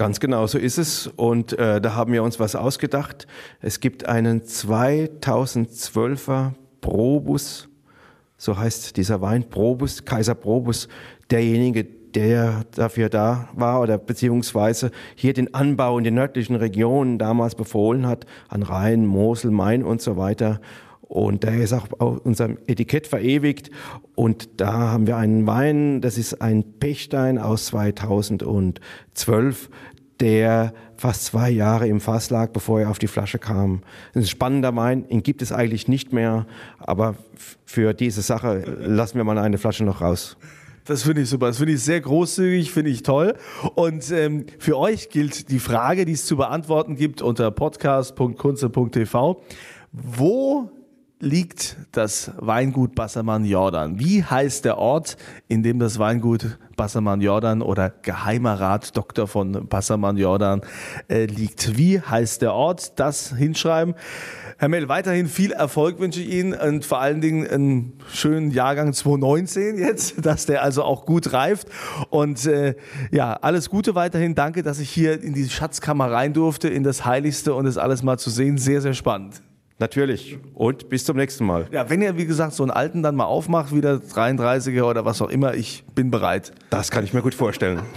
Ganz 0.00 0.18
genau 0.18 0.46
so 0.46 0.56
ist 0.56 0.78
es. 0.78 1.08
Und 1.08 1.52
äh, 1.58 1.78
da 1.78 1.94
haben 1.94 2.14
wir 2.14 2.22
uns 2.22 2.40
was 2.40 2.56
ausgedacht. 2.56 3.26
Es 3.60 3.80
gibt 3.80 4.06
einen 4.06 4.40
2012er 4.40 6.52
Probus, 6.80 7.68
so 8.38 8.56
heißt 8.56 8.96
dieser 8.96 9.20
Wein, 9.20 9.50
Probus, 9.50 10.06
Kaiser 10.06 10.34
Probus, 10.34 10.88
derjenige, 11.30 11.84
der 11.84 12.64
dafür 12.74 13.10
da 13.10 13.50
war 13.52 13.82
oder 13.82 13.98
beziehungsweise 13.98 14.90
hier 15.16 15.34
den 15.34 15.52
Anbau 15.52 15.98
in 15.98 16.04
den 16.04 16.14
nördlichen 16.14 16.56
Regionen 16.56 17.18
damals 17.18 17.54
befohlen 17.54 18.06
hat, 18.06 18.24
an 18.48 18.62
Rhein, 18.62 19.04
Mosel, 19.04 19.50
Main 19.50 19.84
und 19.84 20.00
so 20.00 20.16
weiter. 20.16 20.62
Und 21.10 21.42
der 21.42 21.56
ist 21.56 21.72
auch 21.72 21.88
auf 21.98 22.24
unserem 22.24 22.56
Etikett 22.68 23.08
verewigt. 23.08 23.72
Und 24.14 24.60
da 24.60 24.92
haben 24.92 25.08
wir 25.08 25.16
einen 25.16 25.44
Wein, 25.44 26.00
das 26.00 26.16
ist 26.16 26.40
ein 26.40 26.78
Pechstein 26.78 27.36
aus 27.36 27.66
2012, 27.66 29.70
der 30.20 30.72
fast 30.94 31.24
zwei 31.24 31.50
Jahre 31.50 31.88
im 31.88 32.00
Fass 32.00 32.30
lag, 32.30 32.52
bevor 32.52 32.80
er 32.80 32.90
auf 32.90 33.00
die 33.00 33.08
Flasche 33.08 33.40
kam. 33.40 33.82
Ein 34.14 34.24
spannender 34.24 34.76
Wein, 34.76 35.04
ihn 35.08 35.24
gibt 35.24 35.42
es 35.42 35.50
eigentlich 35.50 35.88
nicht 35.88 36.12
mehr, 36.12 36.46
aber 36.78 37.16
für 37.64 37.92
diese 37.92 38.22
Sache 38.22 38.76
lassen 38.78 39.16
wir 39.16 39.24
mal 39.24 39.38
eine 39.38 39.58
Flasche 39.58 39.82
noch 39.82 40.02
raus. 40.02 40.36
Das 40.84 41.02
finde 41.02 41.22
ich 41.22 41.28
super. 41.28 41.48
Das 41.48 41.58
finde 41.58 41.72
ich 41.72 41.82
sehr 41.82 42.00
großzügig, 42.00 42.70
finde 42.70 42.92
ich 42.92 43.02
toll. 43.02 43.34
Und 43.74 44.12
ähm, 44.12 44.46
für 44.60 44.78
euch 44.78 45.08
gilt 45.08 45.50
die 45.50 45.58
Frage, 45.58 46.04
die 46.04 46.12
es 46.12 46.24
zu 46.24 46.36
beantworten 46.36 46.94
gibt 46.94 47.20
unter 47.20 47.50
podcast.kunze.tv. 47.50 49.42
Wo 49.92 50.70
liegt 51.20 51.76
das 51.92 52.32
Weingut 52.38 52.94
Bassermann 52.94 53.44
Jordan? 53.44 53.98
Wie 54.00 54.24
heißt 54.24 54.64
der 54.64 54.78
Ort, 54.78 55.16
in 55.48 55.62
dem 55.62 55.78
das 55.78 55.98
Weingut 55.98 56.58
Bassermann 56.76 57.20
Jordan 57.20 57.60
oder 57.60 57.90
Geheimer 57.90 58.58
Rat 58.58 58.96
Doktor 58.96 59.28
von 59.28 59.68
Bassermann 59.68 60.16
Jordan 60.16 60.62
äh, 61.08 61.26
liegt? 61.26 61.76
Wie 61.76 62.00
heißt 62.00 62.42
der 62.42 62.54
Ort? 62.54 62.98
Das 62.98 63.36
hinschreiben. 63.36 63.94
Herr 64.58 64.68
Mell, 64.68 64.88
weiterhin 64.88 65.26
viel 65.26 65.52
Erfolg 65.52 66.00
wünsche 66.00 66.20
ich 66.20 66.30
Ihnen 66.30 66.54
und 66.54 66.84
vor 66.84 67.00
allen 67.00 67.20
Dingen 67.20 67.46
einen 67.46 67.92
schönen 68.12 68.50
Jahrgang 68.50 68.92
2019 68.92 69.78
jetzt, 69.78 70.14
dass 70.24 70.46
der 70.46 70.62
also 70.62 70.82
auch 70.82 71.04
gut 71.04 71.32
reift. 71.32 71.68
Und 72.08 72.46
äh, 72.46 72.74
ja, 73.10 73.34
alles 73.34 73.68
Gute 73.68 73.94
weiterhin. 73.94 74.34
Danke, 74.34 74.62
dass 74.62 74.78
ich 74.78 74.90
hier 74.90 75.22
in 75.22 75.34
die 75.34 75.48
Schatzkammer 75.48 76.10
rein 76.10 76.32
durfte, 76.32 76.68
in 76.68 76.82
das 76.82 77.04
Heiligste 77.04 77.54
und 77.54 77.66
das 77.66 77.76
alles 77.76 78.02
mal 78.02 78.18
zu 78.18 78.30
sehen. 78.30 78.56
Sehr, 78.56 78.80
sehr 78.80 78.94
spannend. 78.94 79.42
Natürlich. 79.80 80.38
Und 80.52 80.90
bis 80.90 81.06
zum 81.06 81.16
nächsten 81.16 81.46
Mal. 81.46 81.66
Ja, 81.72 81.88
wenn 81.88 82.02
ihr, 82.02 82.18
wie 82.18 82.26
gesagt, 82.26 82.52
so 82.52 82.62
einen 82.62 82.70
alten 82.70 83.02
dann 83.02 83.16
mal 83.16 83.24
aufmacht, 83.24 83.74
wieder 83.74 83.94
33er 83.94 84.82
oder 84.82 85.06
was 85.06 85.22
auch 85.22 85.30
immer, 85.30 85.54
ich 85.54 85.84
bin 85.94 86.10
bereit. 86.10 86.52
Das 86.68 86.90
kann 86.90 87.02
ich 87.02 87.14
mir 87.14 87.22
gut 87.22 87.34
vorstellen. 87.34 87.80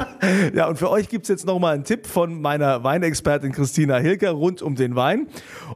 Ja, 0.53 0.69
und 0.69 0.77
für 0.77 0.89
euch 0.89 1.09
gibt's 1.09 1.27
jetzt 1.27 1.45
nochmal 1.45 1.75
einen 1.75 1.83
Tipp 1.83 2.07
von 2.07 2.41
meiner 2.41 2.81
Weinexpertin 2.83 3.51
Christina 3.51 3.97
Hilker 3.97 4.31
rund 4.31 4.61
um 4.61 4.75
den 4.75 4.95
Wein. 4.95 5.27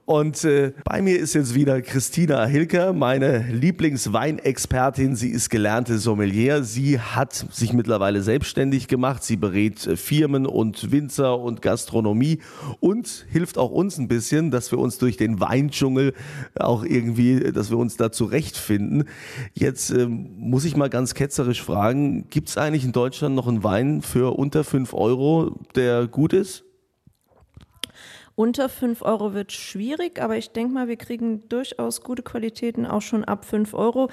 Und 0.05 0.45
äh, 0.45 0.71
bei 0.85 1.01
mir 1.01 1.19
ist 1.19 1.33
jetzt 1.33 1.53
wieder 1.53 1.81
Christina 1.81 2.45
Hilker, 2.45 2.93
meine 2.93 3.39
Lieblingsweinexpertin. 3.51 5.17
Sie 5.17 5.29
ist 5.29 5.49
gelernte 5.49 5.97
Sommelier. 5.97 6.63
Sie 6.63 6.97
hat 6.97 7.33
sich 7.33 7.73
mittlerweile 7.73 8.21
selbstständig 8.21 8.87
gemacht. 8.87 9.23
Sie 9.23 9.35
berät 9.35 9.85
äh, 9.85 9.97
Firmen 9.97 10.45
und 10.45 10.91
Winzer 10.91 11.37
und 11.37 11.61
Gastronomie 11.61 12.39
und 12.79 13.25
hilft 13.29 13.57
auch 13.57 13.71
uns 13.71 13.97
ein 13.97 14.07
bisschen, 14.07 14.49
dass 14.49 14.71
wir 14.71 14.79
uns 14.79 14.97
durch 14.97 15.17
den 15.17 15.41
Weindschungel 15.41 15.96
auch 16.55 16.83
irgendwie, 16.83 17.39
dass 17.51 17.69
wir 17.69 17.77
uns 17.77 17.97
da 17.97 18.11
zurechtfinden. 18.11 19.05
Jetzt 19.53 19.89
ähm, 19.91 20.29
muss 20.37 20.65
ich 20.65 20.75
mal 20.75 20.89
ganz 20.89 21.13
ketzerisch 21.13 21.61
fragen, 21.61 22.27
gibt's 22.29 22.57
eigentlich 22.57 22.85
in 22.85 22.91
Deutschland 22.91 23.35
noch 23.35 23.47
einen 23.47 23.63
Wein 23.63 24.01
für 24.01 24.37
unter 24.37 24.63
5 24.63 24.93
Euro, 24.93 25.55
der 25.75 26.07
gut 26.07 26.33
ist? 26.33 26.63
Unter 28.35 28.69
5 28.69 29.01
Euro 29.01 29.33
wird 29.33 29.51
schwierig, 29.51 30.21
aber 30.21 30.37
ich 30.37 30.51
denke 30.51 30.71
mal, 30.71 30.87
wir 30.87 30.97
kriegen 30.97 31.49
durchaus 31.49 32.01
gute 32.01 32.21
Qualitäten 32.21 32.85
auch 32.85 33.01
schon 33.01 33.23
ab 33.23 33.45
5 33.45 33.73
Euro. 33.73 34.11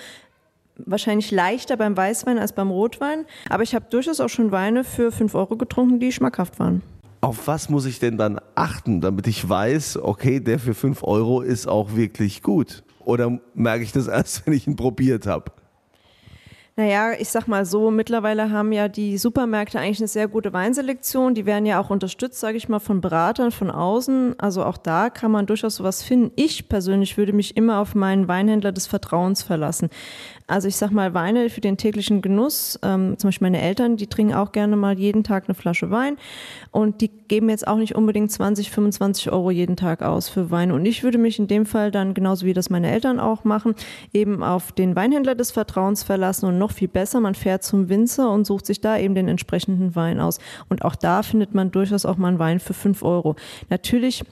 Wahrscheinlich 0.77 1.31
leichter 1.31 1.77
beim 1.77 1.95
Weißwein 1.95 2.39
als 2.39 2.55
beim 2.55 2.71
Rotwein, 2.71 3.27
aber 3.51 3.63
ich 3.63 3.75
habe 3.75 3.85
durchaus 3.91 4.21
auch 4.21 4.31
schon 4.31 4.51
Weine 4.51 4.83
für 4.83 5.13
5 5.13 5.35
Euro 5.35 5.57
getrunken, 5.57 6.01
die 6.01 6.11
schmackhaft 6.11 6.59
waren. 6.59 6.83
Auf 7.25 7.47
was 7.47 7.71
muss 7.71 7.87
ich 7.87 8.01
denn 8.01 8.19
dann 8.19 8.39
achten, 8.55 9.01
damit 9.01 9.27
ich 9.27 9.49
weiß, 9.49 9.97
okay, 9.97 10.41
der 10.41 10.59
für 10.59 10.75
5 10.75 11.03
Euro 11.05 11.41
ist 11.41 11.67
auch 11.67 11.97
wirklich 11.97 12.43
gut? 12.43 12.83
Oder 13.03 13.41
merke 13.55 13.83
ich 13.83 13.93
das 13.93 14.09
erst, 14.09 14.43
wenn 14.47 14.53
ich 14.53 14.67
ihn 14.67 14.77
probiert 14.77 15.27
habe? 15.27 15.51
Naja, 16.77 17.13
ich 17.17 17.29
sag 17.29 17.47
mal 17.47 17.65
so, 17.65 17.93
mittlerweile 17.93 18.51
haben 18.51 18.73
ja 18.73 18.89
die 18.89 19.17
Supermärkte 19.17 19.79
eigentlich 19.79 20.01
eine 20.01 20.09
sehr 20.09 20.27
gute 20.27 20.53
Weinselektion. 20.53 21.37
Die 21.37 21.47
werden 21.47 21.67
ja 21.67 21.81
auch 21.81 21.89
unterstützt, 21.89 22.41
sage 22.41 22.57
ich 22.57 22.69
mal, 22.69 22.81
von 22.81 23.01
Beratern 23.01 23.53
von 23.53 23.71
außen. 23.71 24.35
Also 24.41 24.65
auch 24.65 24.77
da 24.77 25.09
kann 25.09 25.31
man 25.31 25.47
durchaus 25.47 25.77
sowas 25.77 26.03
finden. 26.03 26.33
Ich 26.35 26.69
persönlich 26.69 27.17
würde 27.17 27.33
mich 27.33 27.57
immer 27.57 27.79
auf 27.79 27.95
meinen 27.95 28.27
Weinhändler 28.27 28.73
des 28.73 28.89
Vertrauens 28.89 29.45
verlassen. 29.45 29.89
Also 30.47 30.69
ich 30.69 30.77
sag 30.77 30.91
mal, 30.91 31.15
Weine 31.15 31.49
für 31.49 31.63
den 31.63 31.79
täglichen 31.79 32.21
Genuss, 32.21 32.79
ähm, 32.83 33.17
zum 33.19 33.29
Beispiel 33.29 33.47
meine 33.47 33.63
Eltern, 33.63 33.97
die 33.97 34.09
trinken 34.09 34.35
auch 34.35 34.53
gerne 34.53 34.77
mal 34.77 34.99
jeden 34.99 35.25
Tag 35.25 35.45
eine 35.47 35.55
Flasche 35.55 35.91
Wein 35.91 36.19
und 36.71 37.01
die 37.01 37.09
geben 37.09 37.49
jetzt 37.49 37.67
auch 37.67 37.79
nicht 37.79 37.95
unbedingt 37.95 38.31
20, 38.31 38.71
25 38.71 39.33
Euro 39.33 39.51
jeden 39.51 39.77
Tag 39.77 40.03
aus 40.03 40.29
für 40.29 40.51
Weine. 40.51 40.75
Und 40.75 40.85
ich 40.85 41.03
würde 41.03 41.17
mich 41.17 41.39
in 41.39 41.47
dem 41.47 41.65
Fall 41.65 41.91
dann, 41.91 42.13
genauso 42.13 42.45
wie 42.45 42.53
das 42.53 42.69
meine 42.69 42.91
Eltern 42.91 43.21
auch 43.21 43.45
machen, 43.45 43.75
eben 44.13 44.43
auf 44.43 44.73
den 44.73 44.95
Weinhändler 44.95 45.35
des 45.35 45.51
Vertrauens 45.51 46.03
verlassen 46.03 46.45
und 46.45 46.59
noch 46.65 46.73
viel 46.73 46.89
besser, 46.89 47.21
man 47.21 47.35
fährt 47.35 47.63
zum 47.63 47.89
Winzer 47.91 48.31
und 48.31 48.47
sucht 48.47 48.65
sich 48.65 48.81
da 48.81 48.97
eben 48.97 49.15
den 49.15 49.29
entsprechenden 49.29 49.95
Wein 49.95 50.19
aus. 50.19 50.39
Und 50.71 50.83
auch 50.83 50.97
da 50.97 51.23
findet 51.23 51.55
man 51.55 51.71
durchaus 51.71 52.07
auch 52.07 52.17
mal 52.17 52.29
einen 52.29 52.39
Wein 52.39 52.59
für 52.59 52.73
5 52.73 53.03
Euro. 53.03 53.37
Natürlich 53.69 54.25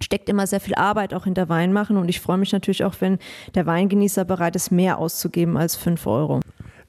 steckt 0.00 0.28
immer 0.28 0.46
sehr 0.46 0.60
viel 0.60 0.74
Arbeit 0.74 1.14
auch 1.14 1.24
hinter 1.24 1.48
Weinmachen 1.48 1.96
und 1.96 2.08
ich 2.08 2.20
freue 2.20 2.38
mich 2.38 2.52
natürlich 2.52 2.84
auch, 2.84 2.94
wenn 3.00 3.18
der 3.54 3.66
Weingenießer 3.66 4.24
bereit 4.24 4.54
ist, 4.56 4.70
mehr 4.70 4.98
auszugeben 4.98 5.56
als 5.56 5.74
5 5.74 6.06
Euro. 6.06 6.40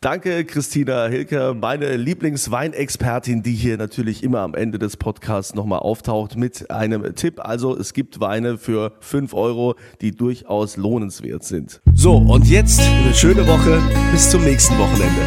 Danke, 0.05 0.45
Christina 0.45 1.07
Hilker, 1.07 1.55
meine 1.55 1.95
Lieblingsweinexpertin, 1.95 3.41
die 3.41 3.53
hier 3.53 3.75
natürlich 3.75 4.21
immer 4.21 4.41
am 4.41 4.53
Ende 4.53 4.77
des 4.77 4.97
Podcasts 4.97 5.55
nochmal 5.55 5.79
auftaucht 5.79 6.35
mit 6.35 6.69
einem 6.69 7.15
Tipp. 7.15 7.39
Also 7.43 7.75
es 7.75 7.91
gibt 7.91 8.19
Weine 8.19 8.59
für 8.59 8.91
5 8.99 9.33
Euro, 9.33 9.73
die 10.01 10.11
durchaus 10.11 10.77
lohnenswert 10.77 11.43
sind. 11.43 11.81
So, 11.95 12.17
und 12.17 12.45
jetzt 12.47 12.81
eine 12.81 13.15
schöne 13.15 13.47
Woche. 13.47 13.81
Bis 14.11 14.29
zum 14.29 14.43
nächsten 14.43 14.77
Wochenende. 14.77 15.21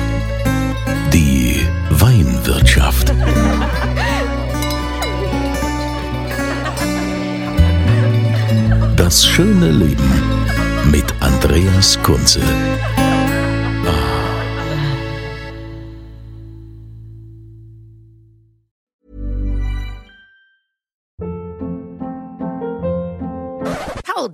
Die 1.13 1.57
Weinwirtschaft. 1.91 3.13
Das 8.95 9.25
schöne 9.25 9.71
Leben 9.71 10.05
mit 10.93 11.07
Andreas 11.21 11.99
Kunze. 12.03 12.41